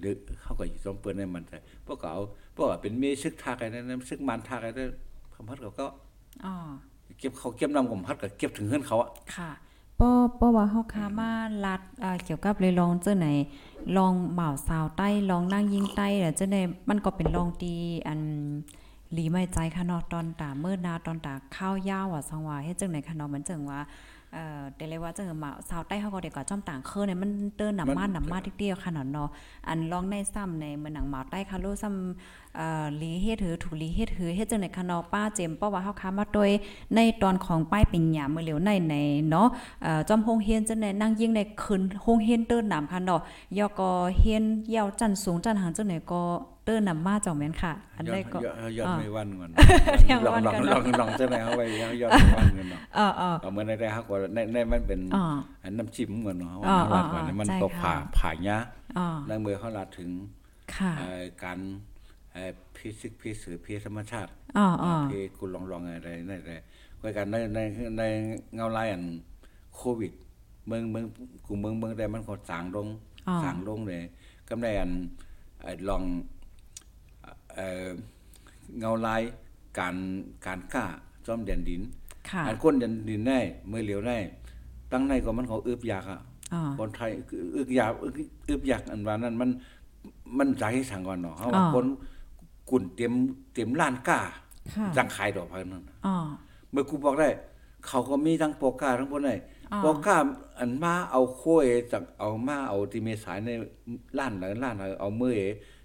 [0.00, 1.52] หรือเขาก็อยู่ต้องเปิ้นให้มันใจ
[1.86, 2.22] พวกเขาเอา
[2.54, 4.88] พวกเขาเป็นเมซึกทากไอ้นั่นซึกมันทากไอ้นั่น
[5.34, 5.86] คำพัดเขาก็
[6.44, 6.54] อ๋อ
[7.18, 9.50] เก็บเขาเก็บนำของพัดก็เก็บถึงเฮือนเขาอะค่ะ
[10.00, 11.30] ป้อป้อว่าเฮาคามา
[11.64, 13.28] ลัดเอ่อเกี่ยวกับเลยลองเจ้าไหน
[13.96, 16.56] ลองเหมาสาวใต้ลองนั่งยิงใต้แล้วเจ้าไหน
[16.88, 17.74] มันก็เป็นลองตี
[18.08, 18.83] อันห
[19.16, 23.80] ลีไม่ใจค่ะนอตอนตาเมื่อนาตอนตาข้าวยาวอะสังว่าเฮ็ดจังไหนค่ะเนอมันจังว่า
[24.32, 29.28] เอ่อเดเลยว่าจังมาสาวใต้เฮาก็ได้กว่าจ้อมต่างเคอเนี่ยมันเติ้นน้ำมันน้ำมาทีเดียวค่ะนอเนาะ
[29.68, 32.43] อันลองในซ้ำในเมืองหนังหมาใต้ค่ะโลซ้ำ
[33.00, 36.50] ลีเฮ็ดหือถูลีเฮ็ดหือเฮ็ดจังไหนค่ะเนาะป้าเจมป้าว่าเฮาค้ามาโดย
[36.94, 38.94] ในตอนของป้ายเป็นหยามมื้อเหลียวในใน
[39.30, 39.46] เนาะ
[40.08, 43.20] จอมโฮงเฮียนจังได๋นั่งยิงในคืนโฮงเฮียนเติ้นน้ำคันดอก
[43.58, 44.44] ยอก็เฮียน
[44.74, 46.22] ยาวจันสูงจันหางจังไหนก็
[46.64, 48.38] เติ้นน้ำมาเจ้าแม่นค่ะ อันใดก็
[48.78, 49.50] ยอดไม่วันก่อน
[50.26, 51.64] ลองลองก่อนลเนาะองลองจะไหนเอาไว้
[52.02, 55.00] ยอดไม่วันเงินเนาะเออเออเอาเหมือนในได้ฮักว่าในในมันเป็น
[55.64, 58.58] อันน้ำจิ้มเหมือนเนาะว่าลาดก่อนอ๋อมันก็ผ่าผ่าหญ้า
[58.98, 60.08] อ๋อในเมื่อเขาลาดถึง
[61.44, 61.58] การ
[62.76, 66.60] พิสิกพิสือพิธรรมชาติอ๋ออ๋อพิกุลองลองอะไรนั่นแหละ
[67.00, 67.58] ก็กันในใน
[67.98, 68.02] ใน
[68.54, 69.04] เงาลายอัน
[69.74, 70.12] โควิด
[70.66, 71.04] เมืองเมือง
[71.46, 72.86] กลุ่มเมืองเมืองใดมันก็สางลง
[73.28, 74.02] อ๋อสางลงเลย
[74.48, 74.90] กำได้อัน
[75.62, 76.02] ไอ้ลอง
[77.54, 77.88] เอ่อ
[78.78, 79.22] เงาลาย
[79.78, 79.96] การ
[80.46, 80.84] การกล้า
[81.26, 81.82] จอมแดนดิน
[82.30, 84.18] ค่ะอันคนแดนดินได้เมื่อเหลียวได้
[84.92, 86.20] ตั้งในก็มันเขาอึบยากอะ
[86.52, 87.10] อ๋อคนไทย
[87.56, 88.14] อึกยากอึก
[88.48, 89.50] อึบยากอันว่านั้นมัน
[90.38, 91.86] มันใจให้สังก่อนเนาะเฮาว่าอ๋อคน
[92.70, 93.12] กุ่นเตรียม
[93.52, 94.20] เตรียมล้านก้า
[94.74, 96.16] ค่ะจังขายดอกพันนั้นน่ะอ๋อ
[96.70, 97.28] เมื่อกูบอกได้
[97.86, 99.38] เขาก็มีทั้งโปรก้าทั้งพวกนั้น
[99.72, 100.16] อ๋อโปรก้า
[100.58, 103.50] อันมาเอาโค้ยจากเอามาเอาที่เมสายใน
[104.18, 105.40] ล้านหลายล้านเอามือเอ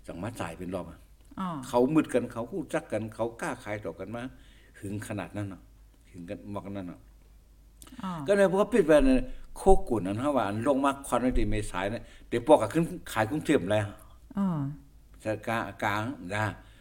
[0.06, 1.00] จากมาจ่ายเป็นรอบอะ
[1.40, 4.22] อ๋อเขามืดกันเขาคู่จักกัน เขากล้าขายดอกกันมา
[4.80, 5.62] ถึงขนาดนั้นเนาะ
[6.12, 7.02] ถึงกันบอกกันนั้นเนาะ
[8.04, 9.22] อ๋อก็เลยพอปิดไปเนี่ย
[9.58, 13.88] โคกุ่นนั้นฮะว่าอันลงมาควันในตีเมษายนเนี่ยเดี๋ยวปอกก็ขึ้นขายกรุงเทพแล้ว
[14.38, 14.48] อ๋อ
[15.24, 15.60] จะกลา
[16.00, 16.02] ง
[16.34, 16.36] ก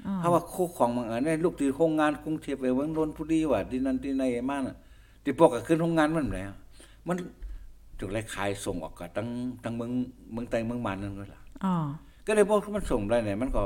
[0.06, 4.76] ลางนะถ้าว่าโคของบางอันเนี่ยลูกตีโรงงานกรุงเทพไปเมืองนนทบุรีว่าที่นั่นที่ไหนมาน่ะ
[5.22, 6.52] เดี๋ยวปอกก็ขึ้นโรงงานมันแล้ว
[7.06, 7.16] มัน
[7.98, 9.26] จุกไรขายส่งออกก็ตั้ง
[9.64, 9.90] ตั้งเมือง
[10.32, 11.74] เมืองไต้เมืองมันนั่นก็ล่ะอ๋อ
[12.26, 13.62] ก็เลยบอกมันส่งได้ไหนมันก็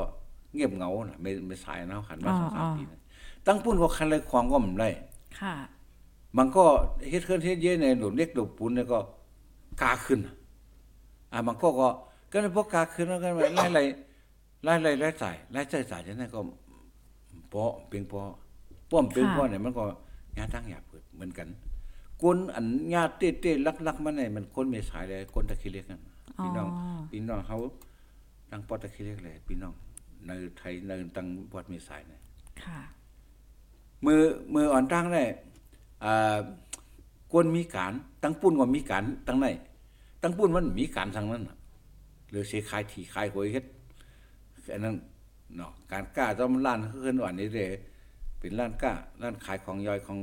[0.55, 3.01] เงียบเหงาน่ะไม่ไม่สายนะขันมาสองสามปีนะ
[3.47, 4.89] ตั้งปุ้นก็คันไรควางก็มันได้
[5.41, 5.55] ค่ะ
[6.39, 6.64] มันก็
[7.11, 8.99] เฮ็ดเคลื่อนเฮ็ดเย็นในหลุมเล็กหลุมปูนเนี่ยก็
[9.83, 10.20] กาขึ้น
[11.33, 11.89] อ่ามันก็ก็
[12.33, 13.83] ก็เลยพวกกาขึ้นแล้วกันไล่ไล่
[14.65, 16.41] ไล่ไล่ไล่จ่ายไล่จ่ายจ่ายจังนั้นก็
[17.53, 18.21] พอเพียงพอ
[18.91, 19.85] ป้อมเพียงพอเนี่ยมันก็
[20.37, 21.49] งานตั้งอยากเปิดเหมือนกัน
[22.23, 26.01] คนอันญาติเต้ๆลักๆมันเนี่ยมันคนเมสายเลยคนตะคิเล็กกัน
[26.43, 27.59] พี่น้องอ๋อพี่น้องเขา
[28.51, 29.73] ตั้งปอตะคิเล็กเลยพี่น้อง
[30.27, 32.21] ในไทยในตั้งปอดเมสายเนี่ย
[32.63, 32.79] ค่ะ
[34.05, 34.23] มือ
[34.55, 35.25] มืออ่อนตั้งได้
[36.05, 36.39] อ่า
[37.33, 37.93] กวนมีการ
[38.23, 39.47] ตั้งปุ้นก็มีการตั้งไหน
[40.23, 41.57] ตั้งปุ้นมันมีการทางนั้นน่ะ
[42.31, 43.65] หรือเสียขายที่ขายหวยเฮ็ด
[44.73, 44.97] อันนั้น
[45.57, 47.67] เนาะการกล้าต้องมันล้านขึ้นอ่อนนี่เด้
[48.39, 48.93] เป็นร้านกล้า
[49.23, 50.19] ร้านขายของย่อยของ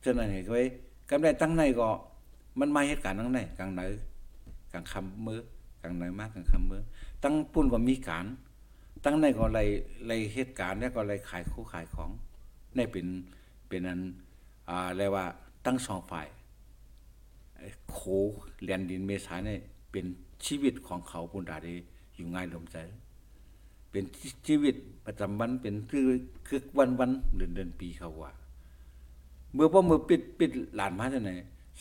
[0.00, 0.62] เจ้าหน้าที่ไว้
[1.10, 1.88] กำได้ตั้งในก็
[2.60, 3.82] มันมาเหตุการณ์ตั้งในกลางไหน
[4.72, 5.40] กลางคำมือ
[5.82, 6.82] กลางไหนมากกลางคำมือ
[7.22, 8.26] ตั้งปุ้นก็มีการ
[9.04, 9.68] ตั้งในก็เลย
[10.06, 12.10] เลยเหตุการณ์แล้วก็เลยขายคู่ขายของ
[12.76, 13.06] นี่เป็น
[13.68, 14.00] เป็นอัน
[14.68, 15.24] อ่าเรียกว่า
[15.66, 16.26] ตั้งสองฝ่าย
[17.90, 17.98] โค
[18.64, 19.60] เรียนดินเมษาเนี่ย
[19.90, 20.06] เป็น
[20.44, 21.68] ชีวิตของเขาปุนดาเด
[22.14, 22.76] อยู่ง่ายลมใจ
[23.92, 24.04] เป็น
[24.46, 24.74] ชีวิต
[25.06, 26.06] ประจำวันเป็นคือ
[26.46, 28.32] คือวันวันเดือนเดือนปีเขาว่า
[29.54, 31.32] เมื่อพอมือปิดปิดหลานมาจังไหน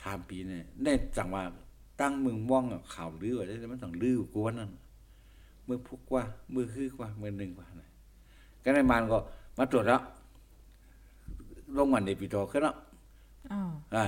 [0.02, 1.44] สามปีเนี่ยได้จังว่า
[2.02, 4.72] ตั้งเมืองม่วงอะข่าวลือว่าได้มันต้องลือกว่านั่น
[5.66, 7.90] เมื่อพุกว่ามือคือกว่ามือหนึ่งกว่านะ
[8.64, 9.18] ก็ในมานก็
[9.58, 10.02] มาตรวจแล้ว
[11.78, 12.76] ลงมันในปีโตขึ้นแล้ว
[13.52, 13.60] อ๋อ
[13.96, 14.04] อ่า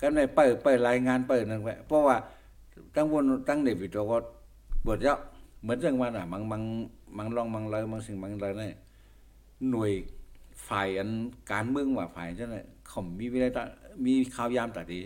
[0.00, 2.16] ก็ในเปิดเปิดรายงานเปิดนั่นไว้เพราะว่า
[2.94, 4.16] ตั้งวนตั้งในปีโตก็
[4.86, 5.18] บทเยอะ
[5.62, 6.62] เหมือนจังว่าน่ะบางบาง
[7.16, 8.74] บางลองบางเลยบางสิ่งบางเลยเนี่ย
[9.70, 9.92] หน่วย
[10.68, 11.10] ฝ่ายอัน
[11.50, 13.62] การเมืองว่าฝ่ายจังได๋เขามีเวลา
[14.04, 15.00] มีข่าวยามตัดดี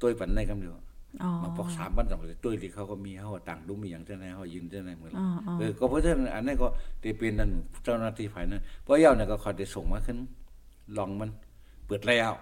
[0.00, 0.76] ตัวปันในคำเดียว
[1.22, 6.66] อ๋อมาปอกสามวันสองตัวที่เขาก็มีเขาก็ต่างดูมีอย่างจังได๋เขายืนจังได๋เหมือนอ๋ออ๋อเออก็เพราะฉะนั้นอันนั้นก็
[7.02, 7.50] ได้เป็นนั่น
[7.84, 10.18] เจ้าหน้าที่ฝ่ายนั้นเพราะเหย้าเนี่ยก็คอยได้ส่งมาขึ้น
[10.96, 11.30] ลองมัน
[11.86, 12.32] เปิดแล้ว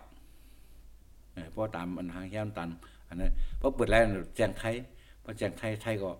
[1.34, 2.68] เออเพราะตามอันหางแย้มตัน
[3.08, 4.74] อันนั้นเพราะเปิดแล้วเนี่ยแจ้งไทย
[5.22, 6.10] พอแจ้งไทยไทยก็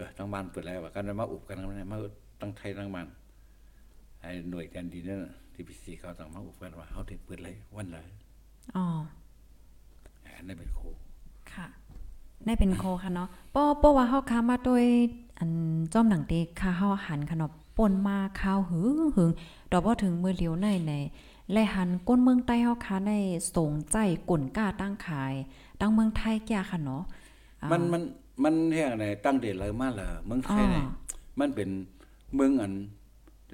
[0.00, 1.98] เออทั้งบ้านเปิดแล้วว่ากันมาอุบกันทั้งนั้นมา
[2.40, 3.06] ตั้งไทยทั้งบ้าน
[4.20, 8.06] ไอ้หน่วยแดนดินนั่นน่ะที่พีซีเขาต้องมาอุบกันว่าเขาได้เปิดเลยวันเลย
[8.76, 8.84] อ๋อ
[10.36, 10.80] อันนั้นเป็นโค
[11.52, 11.66] ค่ะ
[12.46, 14.84] ได้เป็นโคค่ะเนาะป้อป้อว่าเฮาค้ามาโดย
[15.38, 15.50] อัน
[15.92, 18.86] จอมหนังเตค่าเฮาหันค่ะเนาะป่นมาข้าวหึง
[19.16, 19.30] หึง
[19.70, 20.92] ดอกบ่ถึงมือเหลียวในใน
[21.52, 23.18] และหันก้นเมืองใต้เฮาค้าได้
[23.56, 23.96] สงใจ
[24.28, 25.34] กุ่นกล้าตั้งขาย
[25.80, 27.02] ตั้งเมืองไทยแก่ค่ะเนาะ
[27.62, 28.02] อ่ามันมัน
[28.44, 31.10] มันแห้งไหนตั้งเดชเลยมาเลยเมืองไทยเนี่ยอ๋อ
[31.40, 31.68] มันเป็น
[32.34, 32.72] เมืองอัน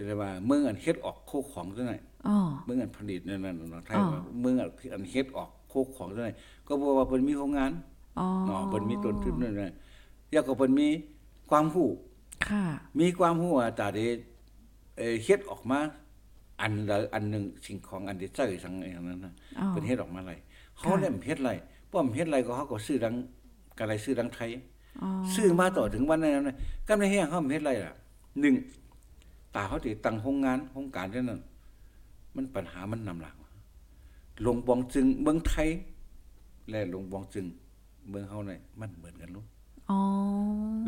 [0.07, 6.33] เรียกว่าเมืองอันเฮ็ดออกโคกของจังได๋อ๋อเมืองอันผลิตนั่นน่ะเนาะไทยอ๋อว่าเมืองอันอันเฮ็ดออกโคกของจังได๋
[6.67, 7.73] ก็บอกว่าเพิ่นมีโรงงาน
[8.19, 9.73] อ๋อเนาะเพิ่นมีต้นทุนนั่นน่ะ
[10.31, 10.89] แล้วก็เพิ่นมี
[11.51, 11.89] ความรู้
[12.49, 12.63] ค่ะ
[13.01, 14.07] มีความรู้ว่าตาได้
[14.99, 15.79] เอ่อเฮ็ดออกมา
[16.61, 20.33] อันละอันหนึงสิ่งของอันที่ใช้สังอย่างนั้นน่ะอ๋อเพิ่นเฮ็ดออกมาไร
[20.79, 21.51] เขาเล่มเฮ็ดไร
[21.91, 23.15] ป้อมเฮ็ดไรก็เขาก็ซื้อดัง
[23.79, 24.61] กะไรซื้อดังไทยอ๋อ
[25.35, 26.57] ซื้อมาต่อถึงวันนั้นนะ
[26.89, 27.95] กำไรแห้งเขาเฮ็ดไรล่ะ
[28.41, 28.55] หนึ่ง
[29.55, 31.41] ตาเขาติตั้งโรงงานโรงการเท่านั้น
[32.35, 33.37] มันปัญหามันนำหลัง
[34.47, 35.69] ลงบองจึงเมืองไทย
[36.71, 37.47] และลงบองจึง
[38.11, 39.47] เมืองเฮานี่มันเหมือนกันลูก
[39.91, 39.99] อ๋อ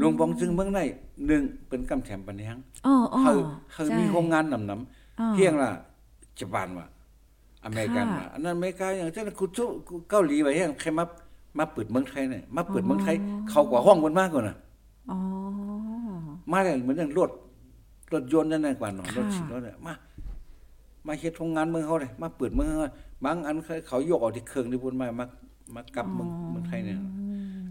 [0.02, 0.80] ลงบองจึงเมืองไหน
[1.26, 2.52] หนึ่งเป็นกำแถมปัญญา
[2.86, 3.32] อ๋ออ๋อเขา
[3.72, 4.72] เขาใช่มีโรงงานนำน
[5.20, 5.70] อ๋อำเพียงล่ะ
[6.38, 6.86] ญี่ปุ่นว่า
[7.64, 9.64] อเมริกันค่ะว่าอันนั้นอเมริกาอย่างเช่นคุณจุ
[10.10, 11.04] เกาหลีว่าแห้งใครมา
[11.58, 13.16] มาเปิดเมืองไทยเนี่ยมาเปิดเมืองไทย
[13.50, 14.56] เขากว่าห้องมันมากกว่าน่ะ
[15.10, 15.18] อ๋อ
[16.52, 17.30] มาเลยเหมือนอย่างรถ
[18.12, 19.94] รถยนต์นั่นน่ะกว่าเนาะรถสิรถเนี่ยมา
[21.06, 22.78] มาเฮ็ดโรงงานเมืองเขาเลยมาเปิดเมืองเขา
[23.24, 25.26] บางอันเขาเขายกออกที่เครื่องที่พุ่นมามา
[25.74, 26.98] มากลับเมืองเมืองไทยเนี่ย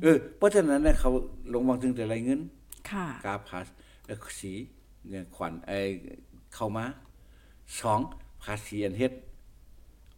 [0.01, 1.11] เออเพราะฉะนั้นเนี่ยเขา
[1.53, 2.39] ลงวางถึงแต่ไรเงิน
[2.89, 3.71] ค่ะกาภาษี
[4.05, 4.51] เอ่อสี
[5.09, 5.77] เงินขวัญไอ้
[6.55, 6.85] เข้ามา
[7.79, 7.99] สอง
[8.43, 9.11] ภาษีอันเฮ็ด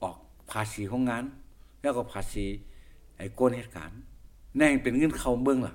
[0.02, 0.18] ออก
[0.52, 1.24] ภาษีของงาน
[1.82, 2.46] แล้วก็ภาษี
[3.20, 3.98] ไอ้โกนเหตุการณ์
[4.58, 5.74] แน่งเป็นเงินเข้าเมืองล่ะ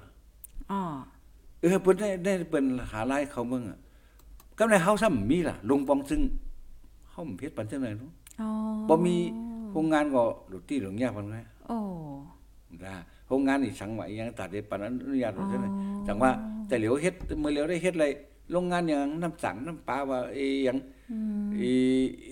[0.70, 0.80] อ๋อ
[1.60, 3.78] เออเพิ่นได้ได้เป็นหารายเข้าเมืองอะ
[4.58, 6.20] กำในเฮาซ้ำมีล่ะลงปองซึ่ง
[7.10, 8.48] เฮาบ่เฮ็ดปันจังไดเนาะอ๋อ
[8.88, 9.14] บ่มี
[9.72, 11.36] โรงงานก็หลุดที่หลงยากปานไง
[11.66, 11.76] โอ้
[12.84, 12.94] นะ
[13.28, 15.66] โรงงานนี่สังว่าอีหยังตัดได้ปานอนุญาตว่าจังได
[16.06, 16.30] จังว่า
[16.68, 18.06] แต่เหลียวเฮ็ดมื้อเหลียวได้เฮ็ดอะไร
[18.52, 20.76] โรงงานอย่างน้ำสังน้ำปลาว่าอีหยัง
[21.60, 21.70] อี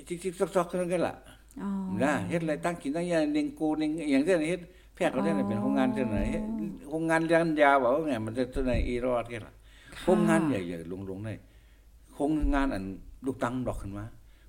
[0.06, 1.14] จิกๆซอกๆนั่นกันล่ะ
[1.62, 1.70] อ๋อ
[2.02, 4.60] นะเฮ็ดอะไรตั้งกินตั้งยาเนงโกเนงอหย่างเช่นเฮ็ด
[5.02, 6.44] แพทย์ก็ได้เป็นโรงงานจังไหนเฮ็ด
[6.90, 9.54] โรงงานยานยาว่าไงมันจะจังไหนอีรอดกันล่ะ
[10.04, 11.34] โรงงานใหญ่ๆลงๆได้
[12.14, 12.84] โรงงานอัน
[13.26, 14.04] ลูกตังดอกขึ้นมา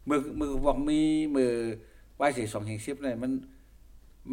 [0.10, 1.00] มือมือบอกมี
[1.36, 1.52] มือ
[2.18, 3.32] ไว้สิ2แห่ง10ได้มัน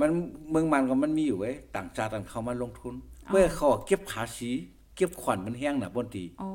[0.01, 0.11] มัน
[0.51, 2.95] เมืองมันก็มันมีอยู่เว้ยต่างชาติต่างเข้ามาลงทุน
[3.31, 4.51] เมื่อเขาเก็บภาษี
[4.97, 6.49] เก็บขวัญมันแห้งน่ะบนตีโอ้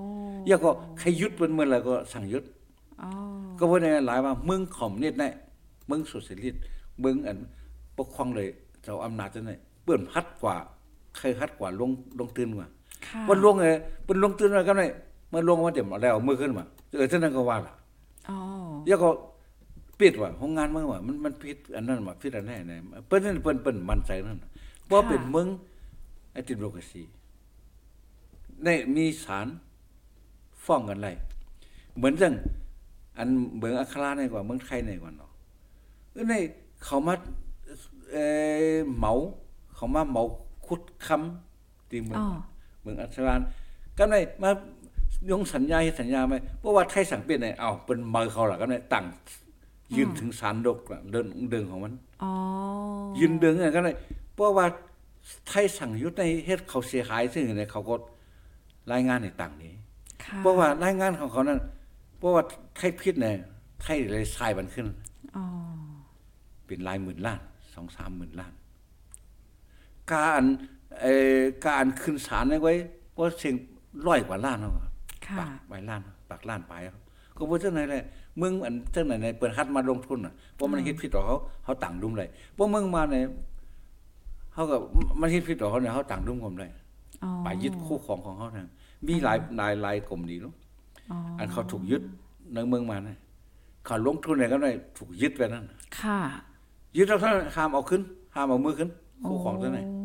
[0.47, 2.43] อย่าก็ใครยึดเป็นเมื่อไหร่ก็สั่งยึด
[3.01, 3.09] อ๋อ
[3.59, 5.27] ก็ว่าในหลายว่าเมืองคอมเนี่ยได้
[5.87, 6.61] เมืองโซเชียลิสต์
[6.99, 7.37] เมืองอัน
[7.97, 8.49] ปกครองเลย
[8.85, 10.55] เจ้าอำนาจจังได๋เปิ้นฮัดกว่า
[11.17, 12.67] ใครฮัดกว่าลงลงตื่นกว่า
[13.07, 13.71] ค่ะวันลงเอ้
[14.03, 14.87] เปิ้นลงตื่นมากันได้
[15.33, 17.73] มันลงมาเต็มแล้วมือขึ้นมาเออฉะนั้นก็ว่าล่ะ
[18.29, 18.37] อ๋อ
[18.87, 19.09] แล้วก็
[19.99, 24.49] ปิดว่าโรงงานเมืองว่ามันมันผิดอันนั้นว่าผิดอันนั้นน่ะเปิ้นนั่นเปิ้นเปิ้นมั่นใจนั่นน่ะ
[24.89, 25.47] บ่เป็นเมือง
[26.31, 27.03] ไอ้ติโมคราซี
[28.63, 29.47] ในมีศาล
[30.65, 31.09] ฟ้องกันไร
[31.97, 32.33] เหมือนจัง
[33.17, 35.31] อันเมืองอัคราในกว่าเมืองไทยในกว่าเนาะ
[36.11, 36.33] เออใน
[36.85, 37.13] เขามา
[38.11, 38.25] เอ่
[38.73, 39.13] อเหมา
[39.75, 40.23] เขามาเหมา
[40.67, 42.37] คุดคำที่เมืองอ๋อ
[42.81, 43.41] เมืองอัคราน
[43.97, 44.51] ก็ในมา
[45.31, 49.05] ยงสัญญาเฮ็ดสัญญาไหมเพราะว่าไทยสังเปลี่ยนเนี่ยเอ้าเป็นมือเขาล่ะก็ในตั้ง
[49.95, 52.31] ยืนถึงศาลดกน่ะเดินเดินของมันอ๋อ
[53.19, 53.95] ยืนเดินเนี่ยก็เลย
[54.33, 54.65] เพราะว่า
[55.47, 57.95] ไทยสั่งยุดในเฮ็ดเขาเสียหายซึ่งเนี่ยเขาก็
[58.91, 59.73] รายงานในต่างนี้
[60.23, 61.59] ค่ะเพราะว่ารายงานของเขานั้น
[62.17, 62.43] เพราะว่า
[62.77, 63.35] ไทยพิษเนี่ย
[63.81, 64.87] ไทยเลยทรายมันขึ้น
[65.35, 65.45] อ๋อ
[66.65, 67.39] เป็นหลายหมื่นล้าน
[67.75, 68.53] สองสามหมื่นล้าน
[70.13, 70.43] การ
[71.01, 72.73] เอ่อการขึ้นศาลเนี่ยไว้
[73.17, 73.55] ก็เสียง
[74.07, 74.73] ร้อยกว่าล้านเนาะ
[75.27, 77.01] ค่ะปากไปล้านปากล้านไปครับ
[77.37, 78.03] ก็บ่จังไหนแหละ
[78.41, 83.25] มึงอันจังไหนในเปิดฮัดมาลงทุนน่ะเพราะมันเฮ็ดผิดต่อเขาเขาต่างดุมเลยเพราะมึงมาเนี่ย
[84.53, 84.77] เขาก็
[85.21, 86.71] มันเฮ็ดผิดต่อเขาเนี่ยเขาต่างดุมผมเลย
[87.23, 88.67] อ๋อไปยึดคู่ของของเขาทาง
[89.07, 90.53] มีหลายหลายหลายกลุ่มดีเนาะ
[91.11, 92.01] อ๋ออันเขาถูกยึด
[92.53, 93.17] ในเมืองมาเนี่ย
[93.85, 95.65] เขาลงทุนเนี่ยก็ได้ถูกยึดไปนั่น
[95.99, 96.19] ค่ะ
[96.97, 98.01] ยึดแล้วท่านห้ามเอาขึ้น
[98.35, 98.89] ห้ามเอามือขึ้น
[99.25, 99.95] คู่ของท่านไหนโอ้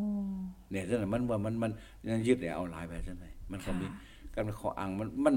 [0.70, 1.70] เนี่ยท่านไหนมันว่ามันมัน
[2.03, 3.86] มันยึดแล้วเอาหลายไปท่านไหนมันก็มี
[4.34, 5.34] การขออ้างมันมัน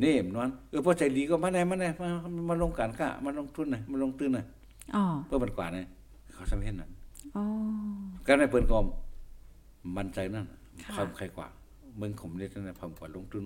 [0.00, 2.08] เน่มนอนเออพอใจดีก็มาไหนมาไหนมา
[2.50, 4.44] มาลงการค้ามาลงทุนน่ะมาลงตื้นน่ะ
[4.94, 5.86] อ๋อเพื่อมันกว่าน่ะ
[6.32, 6.90] เขาทำเห็นนั่น
[7.36, 7.44] อ๋อ
[8.26, 8.76] ก็ในเปิ้นก็
[9.96, 10.46] มั่นใจนั่น
[10.84, 11.46] ค่ะความใครกว่า
[11.98, 13.44] เมืองขมเนี่ยท่านน่ะความกว่าลงทุน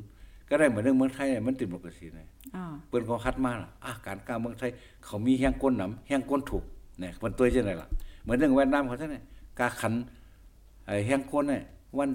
[0.48, 2.26] ก็ได้เหมือนเรื่องเมืองไทยเนี่ยมันติดปกติน่ะ
[2.56, 4.70] อ๋อเปิ้นก็คัดมาล่ะอะการก้าวเมืองไทย
[5.04, 6.64] เขามีแห้งก้นหนำแห้งก้นถูก
[7.00, 7.88] เนี่ยมันตัวจังไดล่ะ
[8.22, 9.24] เหมือนเรื่องเวียดนามเขาซั่นน่ะ
[9.58, 9.92] กาขัน
[10.86, 11.62] ไอ้แห้งก้นเนี่ย
[11.98, 12.08] วัน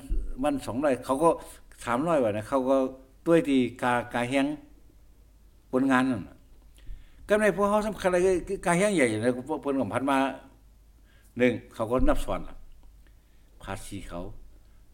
[0.44, 1.30] วัน200เขาก็
[1.76, 2.76] 300ว่านะเขาก็
[3.26, 4.46] ตัวที่กากาแห้ง
[5.72, 6.22] ผลงานนั่น
[7.28, 8.18] ก็ในพวกเขาสำคัญอะไร
[8.48, 10.18] คือกาแห้งใหญ่เนะพวกเปิ้นก็พันมา
[11.38, 12.56] หนึ่งเขาก็นับสอนล่ะ
[13.64, 14.22] ภาษีเขา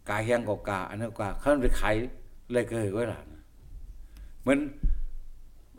[0.10, 1.96] กาแห้งก็กาอันนั้นกาเขาไปขาย
[2.52, 3.18] เลยเกยไว้ล่ะ
[4.42, 4.60] เหมือน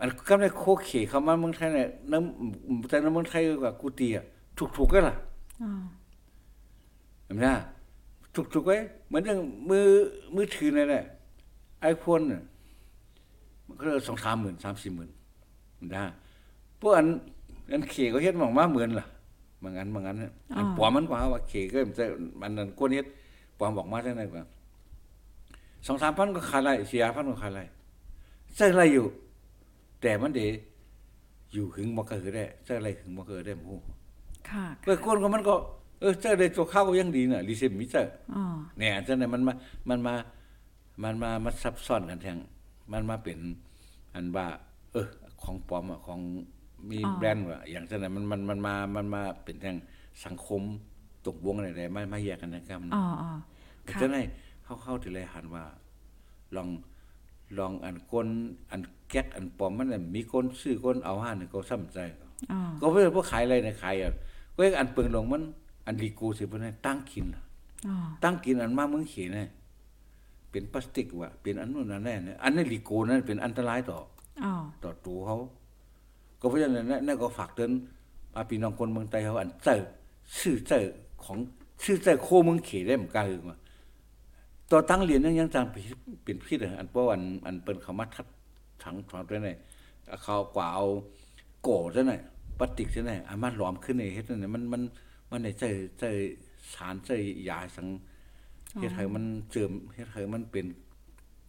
[0.00, 4.24] อันก็ได้โคเขเขามาเมืองไทยเนี่ยน้ำแต่ในเมืองไทยกับกูตีอะ
[4.76, 5.16] ถูกๆกันล่ะ
[5.62, 5.82] อ๋อ
[7.24, 7.56] เห็นไหมนะ
[8.52, 8.76] ถูกๆไว้
[9.08, 9.38] เหมือนอย่าง
[9.70, 9.86] มือ
[10.34, 11.04] มือถือนั่นแหละ
[11.80, 12.42] ไอโฟนเนี่ย
[13.66, 15.10] มันก็สองสามหมื่นสามสี่หมื่น
[15.94, 16.04] นะ
[16.80, 17.06] พวกอัน
[17.72, 19.06] อันเขก็เฮ็ดมองมาเหมือนล่ะ
[19.62, 22.04] บางอันบางอันเนี่ยอันปลอมมันกว่าว่าเขก็มันจะ
[22.40, 23.06] มันนั่นกวนเฮ็ด
[23.58, 24.42] ปลอมบอกมาจังไดกว่า
[25.86, 27.60] สองสามพันก็ขายไรเสียพันก็ขายไร
[28.56, 29.06] ใช่ไรอยู่
[30.00, 30.40] แต่มันเด
[31.52, 33.78] อยู่หึงบ่ก็คือได้ใช่ไรหึงบ่ก็ได้หมู่
[34.50, 35.54] ค่ะเออคนก็มันก็
[36.00, 38.44] เออเจ้าได้ตัวข้าวก็ยังดีน่ะรีเซมมิเตอร์อ๋อ
[38.78, 39.52] เนี่ยเจ้าเนี่ยมันมา
[39.88, 40.14] มันมา
[41.02, 42.36] มันมามาซับซ้อนกันแทง
[42.92, 43.38] มันมาเป็น
[44.14, 44.46] อันว่า
[44.92, 45.06] เออ
[45.42, 46.20] ของปลอมอะของ
[46.90, 49.76] มีแบรนด์ว่าอย่างเช่นนั้นมันมันมันมามันมาเป็นทาง
[50.24, 50.62] สังคม
[51.26, 53.30] ตกวงอะไรๆมามาแยกกันนะครับอ๋ออ๋อ
[53.82, 54.18] แต่ค่ะเจ้าไหน
[54.64, 55.64] เข้าเข้าทีไรหันว่า
[56.56, 56.68] ลอง
[57.58, 58.28] ลองอันก้น
[58.70, 58.80] อัน
[59.10, 61.98] แก๊กอันปลอมมันน่ะมีคนซื้อคนเอาห้านี่ก็ซ้ำใจ
[62.52, 64.12] อ๋อก็เพื่อพวกขายอะไรนะขายอะ
[64.54, 65.42] ก็อันเปิงลงมัน
[65.86, 67.42] อันลีกูสิเพิ่นให้ตั้งกินล่ะ
[67.88, 69.50] อ๋อตั้งกินอันมาเมืองเขนน่ะ
[70.50, 73.98] เป็นพลาสติกว่ะเป็นอันนู้นอันนั้นน่ะอันนี้ลีกูนั่นเป็นอันตรายต่อ
[74.44, 75.36] อ๋อต่อตูเขา
[76.40, 77.70] ก็เพราะฉะนั้นนะนั่นก็ฝากเตือน
[78.34, 79.80] อาพี่น้องคนเมืองไทยเขาอันเจอ
[80.38, 80.84] ชื่อเจอ
[81.24, 81.38] ของ
[81.84, 83.58] ชื่อเจอโคเมืองเขได้เหมือนกันคือว่า
[84.70, 85.64] ต่อตั้งเหรียญยังยังจัง
[86.24, 88.26] เป็นพิษอันเพราะอันอันเปิ้นเขามาทัด
[88.82, 89.48] ถังถอนด้วยไหน
[90.22, 90.86] เขากว่าเอา
[91.62, 92.20] โกซะหน่อย
[92.58, 94.82] ปฏิกซะหน่อยอามาหลอมขึ้นในเฮ็ดนั่นน่ะมันมัน
[95.30, 95.64] มันในใจ
[95.98, 96.04] ใจ
[96.74, 97.10] สารใจ
[97.48, 97.86] ยาสัง
[98.78, 100.66] เฮ็ดให้มันเจิมเฮ็ดให้มันเป็น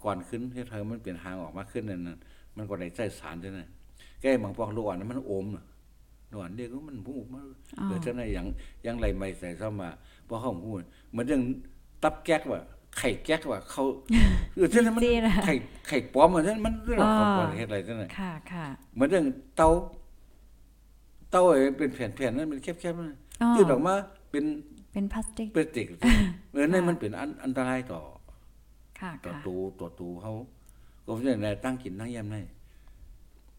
[0.04, 2.18] ก่อนขึ้นเฮ็ดให้มันเป็นหางออกมาขึ้นนั่นน่ะ
[2.56, 3.66] มันก็ได้ใจสารจังได๋
[4.22, 5.66] แก้บางพวกลูกอ่อนนั้นมันโอมน่ะ
[6.32, 7.44] ลูกอ่อนเด็กมันหูมัน
[7.86, 8.48] เกิดจังได๋อย่าง
[8.84, 9.90] อย่างไรไม่ใส่เข้ามา
[10.28, 10.76] บ่เฮาฮู้
[11.12, 11.42] เหมือนเรื่อง
[12.04, 12.60] ตับแก๊กว่า
[12.98, 13.84] ไข่แก๊กว่าเขา
[14.56, 15.56] เออจังนั้นมันจริงๆนะไข่
[15.88, 19.26] ไข่ปลอมมันมันเรื่องของประเทศอะไรจังได๋ค่ะค่ะเหมือนเรื่อง
[19.56, 19.68] เตา
[21.32, 23.94] เตาไอ้เป็นแผ่นๆนั้นมันแคบๆนั่นอ๋อยืดออกมา
[24.32, 24.46] เป็น
[24.94, 25.88] เป็นพลาสติกพลาสติก
[26.52, 28.02] เออนั่นมันเป็นอันอันตรายต่อ
[29.00, 30.34] ค่ะต่อค่ะตูต่อตูเขา
[31.06, 32.42] ก็เพราะฉะนั้นตั้งกินตั้งยามได้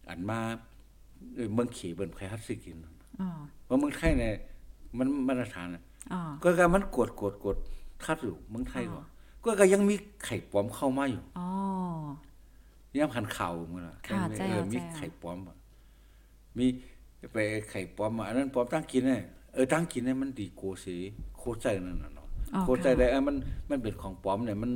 [0.09, 0.39] อันมา
[1.35, 2.77] เอ้ยเมืองขี่เบิ่นใครฮัดสิกิน
[3.21, 3.29] อ๋อ
[3.65, 4.33] เพราะเมืองไทยเนี่ย
[4.97, 7.57] มันมาตรฐานน่ะอ๋อก็การมันกดกดกด
[8.05, 9.01] คัดอยู่เมืองไทยก็
[9.43, 11.45] ก็ก็ยังมีไข่ปลอมเข้ามาอยู่อ๋อ
[13.01, 15.57] ย่ำคันข่าวมึงล่ะค่ะเอใช่อค่ะมีใช่ค่ะไข่ปลอมอะ
[16.57, 16.65] มี
[17.33, 17.37] ไป
[17.69, 19.23] ไข่ปลอมมาอันนั้นปลอมตั้งกินเนี่ย
[19.53, 20.95] เออตั้งกินเนี่ยมันดีโกสี
[21.37, 23.35] โคใจนั่นน่ะเนาะอ๋อโคใจค่ะได้เออมัน
[23.69, 24.71] มันเป็นของปลอมเนี่ยมัน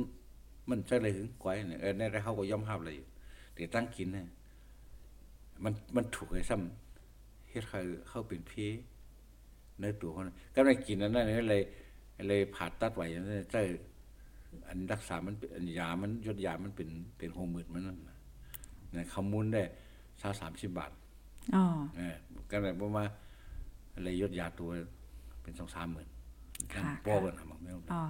[0.70, 3.06] มันใจอะไรถึงก้อยเนี่ยเออในได้เขาก็ย่อมห้ามเลยอยู่
[3.54, 4.26] แต่ตั้งกินเนี่ย
[5.64, 8.52] มันมันถูกไอ้ซ้ำเฮ็ดให้เข้าเป็นเพ
[9.80, 11.62] ในตัวเขาน่ะก็ได้กินอันนั้นเนี่ยเลย
[12.28, 13.56] เลยผ่าตัดไว้อันนั้นใจ
[14.68, 16.88] อันรักษามันเป็นอันยามันยดยามันเป็น
[17.18, 18.16] เป็นโฮมืดมันนั่นน่ะ
[18.94, 19.62] นะคำมูลได้
[20.20, 20.90] สาสามสิบบาท
[21.54, 21.64] อ๋อ
[21.96, 22.16] เออ
[22.50, 23.08] ก็เลยประมาณ
[23.94, 24.70] อะไรยศยาตัว
[25.42, 26.08] เป็นสองสามหมื่น
[26.72, 28.02] ค่ะป้อกันทำมาไม่รู้อ๋อ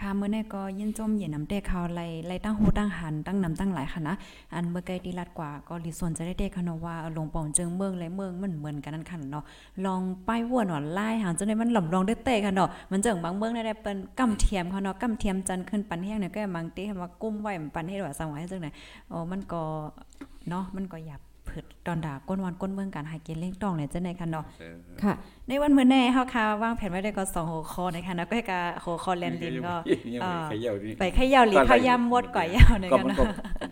[0.00, 4.14] ค่ะเมื้อนี้ก็ยินจมเย็นน้ำเต้เขาไล่ไล่ตั้งโฮตั้งหันตั้งน้ำตั้งหลายค่ะนะ
[4.54, 9.44] อันเมื่อไกลดีลัดกว่าก็ลิส่วนจะได้เด้ค่ะเนาะว่าหลวงป่องเจิงเมืองและเมืองมันเหมือนกันนั่นค่ะเนาะ
[9.84, 18.70] ลองป้ายวัวหนอนไล่หางจนได้มันหล่ำลองได้เตะค่ะเนาะมันเจิงบางเมืองได้เป็นกำเทียมค่ะเนาะกำเทียมจันขึ้นปันเฮียงเนี่ยก็บางเตีให้มากุ้มไว้ปันให้ดว่าสังไว้จังได๋
[19.10, 19.62] อ๋อมันก็
[20.48, 21.20] เนาะมันก็หยับ
[21.54, 25.14] ผึดตอนด่าก้นวันก้นเมืองการหาเกณฑ์เล่งต้องเนี่ยจังได๋ค่ะเนาะเออค่ะ
[25.48, 29.74] ในวันมื้อนี้เฮาค่ะวางแผนไว้ได้ก็2หัวข้อนะคะแล้วก็ให้กะหัวข้อแลนดินก็
[30.14, 33.24] ยังอ่าไม่ขย่านี่ไปเขย่าหลีพยายามมดก่อยยาวเนี่ยก็กันมันนะก็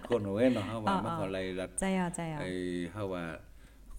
[0.08, 2.50] คนเอาไว้เนาะเฮาว่าอ๋อมันก็อะไรรัดใจอะใจอะไอ้
[2.92, 3.24] เฮาว่า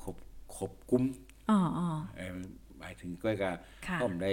[0.04, 0.16] ครบ
[0.56, 1.04] ครบกุม
[1.50, 2.32] อ๋ออ๋อเอ่อ
[2.80, 3.52] หมายถึงก้อยกะ
[3.88, 4.32] ค่ะผมได้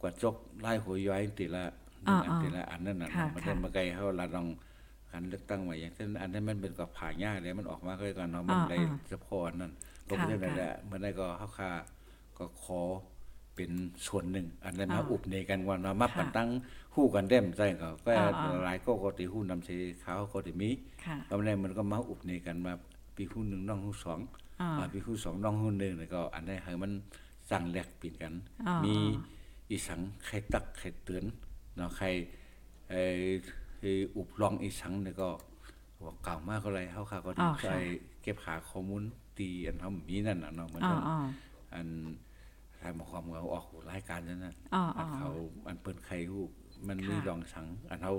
[0.00, 1.64] กว่าจกไล่หัวย้อยติละ
[2.08, 4.46] อ่าอันติละอันนั้นน่ะค่ะมันค่ะเดินมาไกลเฮาละลอง
[5.14, 9.72] การเลือกตั้งไว้อย่างเช่นอันนั้นมันเป็นกับผ่าหญ้าเลยมันออกมาก็กันเนาะมันได้เฉพาะอันนั้น
[10.08, 11.70] ก็เพราะฉะนั้นแหละเมื่อได้ก็เฮาคา
[12.38, 12.80] ก็ขอ
[13.54, 13.70] เป็น
[14.06, 16.48] ส่วนหนึ่ง อันนั้นมาอุบในกันว่าเนาะมาปันตั้ง
[16.94, 18.12] ฮู้กันแด้มใจก็ก็
[18.64, 19.68] หลายก็ก็ติฮู้นำเส
[20.04, 20.70] ขาวก็ติมี
[21.04, 22.72] ค่ะก็นั้นมันก็มาอุบในกันมา
[23.16, 24.18] ปีฮู้หนึ่งน้องฮู้สอง
[24.60, 26.92] อ่าอ่าปีฮู้สองน้องฮู้หนึ่งแล้วก็ อันนี้ให้มัน
[27.50, 28.32] สั่งแลกเปลี่ยนกัน
[28.66, 28.94] อ่ามีมี
[29.70, 31.24] อีสังใครตักใครเตือน
[31.76, 32.06] เนาะใคร
[32.90, 33.22] เอ่อ
[33.84, 35.28] คืออุบลองอีสังเนี่ยก็
[36.04, 37.68] บอกเก่ามากก็เลยเฮาค่ะก็ดีใจ
[38.22, 39.02] เก็บหาข้อมูล
[39.38, 41.16] ตีอันเฮามีนั่นน่ะเนาะเหมือนอ๋อกันอ๋อ
[41.74, 41.88] อัน
[42.80, 45.28] ทางมาความเขาออกรายการนั่นน่ะอ๋ออัอ๋นอเขา
[45.66, 46.42] อันเปิ้นใครฮู้
[46.88, 48.12] มันมีค่ะรองสัง อันเฮา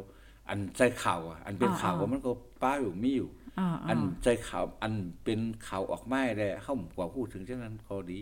[0.50, 4.94] อันใจข่าวอะอันเป็นอ๋อข่าวอ๋อก็มันก็ป้าอยู่มีอยู่อ๋ออันใจข่าวอัน
[5.24, 8.20] เป็นข่าวออกมาได้เฮากว่าพูดถึงเช่นนั้นก็ดี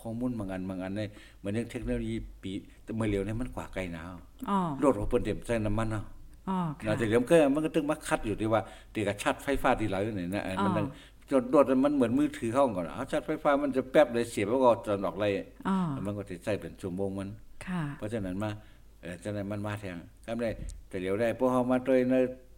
[0.00, 2.52] ข้อมูลบางอันบางอันเนี่ยเหมือนเรื่องเทคโนโลยีปี
[2.84, 4.14] แต่เมื่อเร็วเนี่ยมันกว่าไกลหนาว
[4.48, 6.13] อ๋อรถของเปิ้นเต็มใจน้ำมันเนาะอ๋อ
[6.48, 8.62] น่าค่ะจะเดี๋ยวมันก็มันก็ตึงมาคัดอยู่ที่ว่า
[8.94, 10.86] ตีกับชาร์จไฟฟ้าที่ไหลอยู่นี่นะเออมันอ๋อต้อง
[11.30, 15.32] จนรถมันเหมือนมือถือเข้าก่อนเอาชาร์จไฟฟ้ามันจะแป๊บเลยเสียบแล้วก็จนออกเลย
[15.68, 15.76] อ๋อ
[16.06, 17.28] มันก็จะใช้เป็นชั่วโมงมัน
[17.66, 18.50] ค่ะเพราะฉะนั้นมา
[19.02, 20.50] เออฉะนั้นมันมาแทงก็ได้
[20.88, 22.14] แต่เดี๋ยวได้พวกเฮามาด้วยใน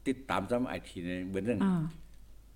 [0.06, 1.74] ติดตามซ้ำไอทีในเบิ่นเรื่องอ๋อ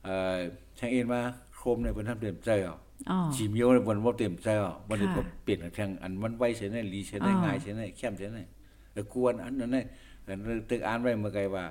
[0.05, 0.37] เอ่อ
[0.76, 1.20] แทงเอ็นมา
[1.57, 2.76] โครมในเพิ่นทำเต็มใจอะ
[3.11, 8.39] อ๋อจีเมียวในเพิ่นบ่เต็มใจอะบ่ได้ค่ะก็เปลี่ยนแทงอันมันไวเสียในลีเสียในอ๋อง่ายเสียในเข้มเสียใน
[8.93, 9.85] เออกวนอันนั้นน่ะ
[10.31, 10.37] แต่
[10.70, 11.64] ตึกอ่านไว้เมื่อไกว่า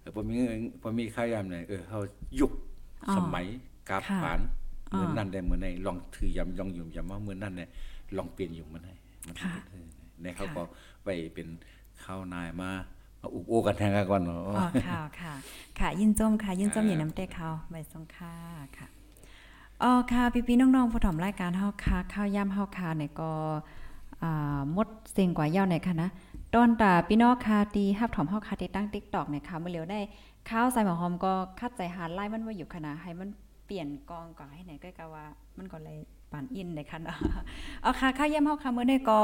[0.00, 0.34] เอมี
[0.82, 2.00] บ่มีค่าวยามเนี่ยเออเฮา
[2.40, 2.52] ยุค
[3.16, 3.46] สมัย
[3.88, 4.40] กาบค่ะปาน
[4.90, 7.68] เหมือนนั่นได้เหมือนในลองถือยำยองยุ่มยำว่าเหมือนนั่นเนี่ย
[8.16, 8.94] ลองเปลี่ยนอยู่มันให้
[9.26, 9.34] มัน
[10.22, 10.62] ในเขาก็
[11.04, 11.48] ไปเป็น
[12.04, 12.70] ข้าวนายมา
[13.20, 15.32] มาอุบโอกันแทงกันก่อนเนาะอ๋อค่ะค่ะ
[15.78, 18.34] ค่ะยินจมค่ะ ยินจมอ่าอย่าน้ำเต้เขาใบสงค่า
[18.78, 18.86] ค่ะ
[19.82, 23.30] อ๋อค่ะพี่ๆน้องๆผู้ถมรายการเฮาค่ะข้าวย่ำเฮาค่ะเนี่ยก็
[24.22, 26.08] อ่าหมดเสียงกว่าเย้าในค่ะนะ
[26.54, 30.00] ตอนตาพี่น้องค่ะตีฮับถอมเฮาค่ะที่ตั้ง TikTok เนี่ยค่ะเมื่อเร็วได้
[30.50, 33.28] ข้าวใส่หมอหอมก็คัดใจหาไล่มันว่าอยู่ค่ะนะให้มัน
[33.66, 35.24] เปลี่ยนกองก่อนให้ไหนก็กะว่า
[35.58, 35.98] มันก็เลย
[36.32, 37.18] ปานอินในคะเนาะ
[37.82, 39.18] เอาค่ะค่าเยี่ยมเฮาค่ะมื้อนี้ก็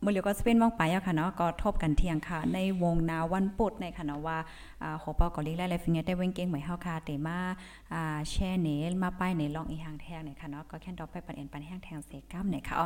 [0.00, 4.38] เมื้อเหลียวก็สเปนว่างไปอะค่ะเนาะก็ทบกันเที่ยงค่ะ ในวงนาวันปุดในค่ะเนาะว่า
[4.82, 7.38] อ่าโหปอก็ลีไล่ไลฟิงได้เว้งเก่งเหมือนเฮาค่ะแต่มา
[7.94, 12.76] อ่าแช่เนลมาป้ายในลองอีหางแทงเนี่ยค่ะเนาะก็แค่ดอกไปปันเอ็นปันแห้งแทงเสก้ามเนี่ยค่ะ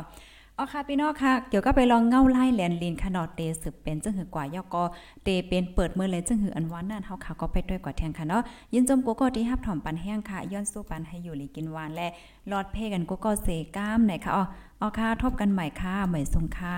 [0.59, 4.83] อ๋อเอาค่ะพี่น้องค่ะ เกี่ยวก็ไปลองเงาไล่แลนลินค่ะเนอดเตสืบเป็นจังหือกว่ายอกก็
[5.23, 8.41] เตเป็นเปิดมือเลยจังหืออันวันนั่นเฮาค่ะก็ไปด้วยกว่าแทงค่ะเนาะ
[8.73, 12.07] ยินจมกูก็ที่ฮับถ่อมปันแห้งค่ะ ย้อนสู้ปันให้อยู่หลีกินหวานและ
[12.51, 14.43] รอดเพกันกูก็เสก้ามไหนค่ะอ๋อ
[14.79, 16.77] เอาค่ะทบกันใหม่ค่ะใหม่ทรงค่ะ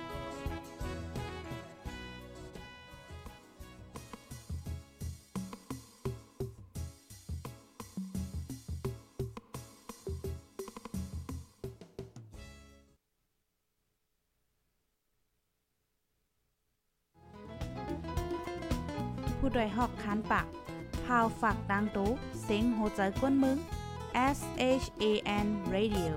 [19.41, 20.47] ผู้ดยหอกคานปาก
[21.05, 22.09] พาวฝากดังตู้
[22.41, 23.57] เสียงโหใจกวนมึง
[24.37, 24.39] S
[24.81, 25.05] H A
[25.45, 26.11] N Radio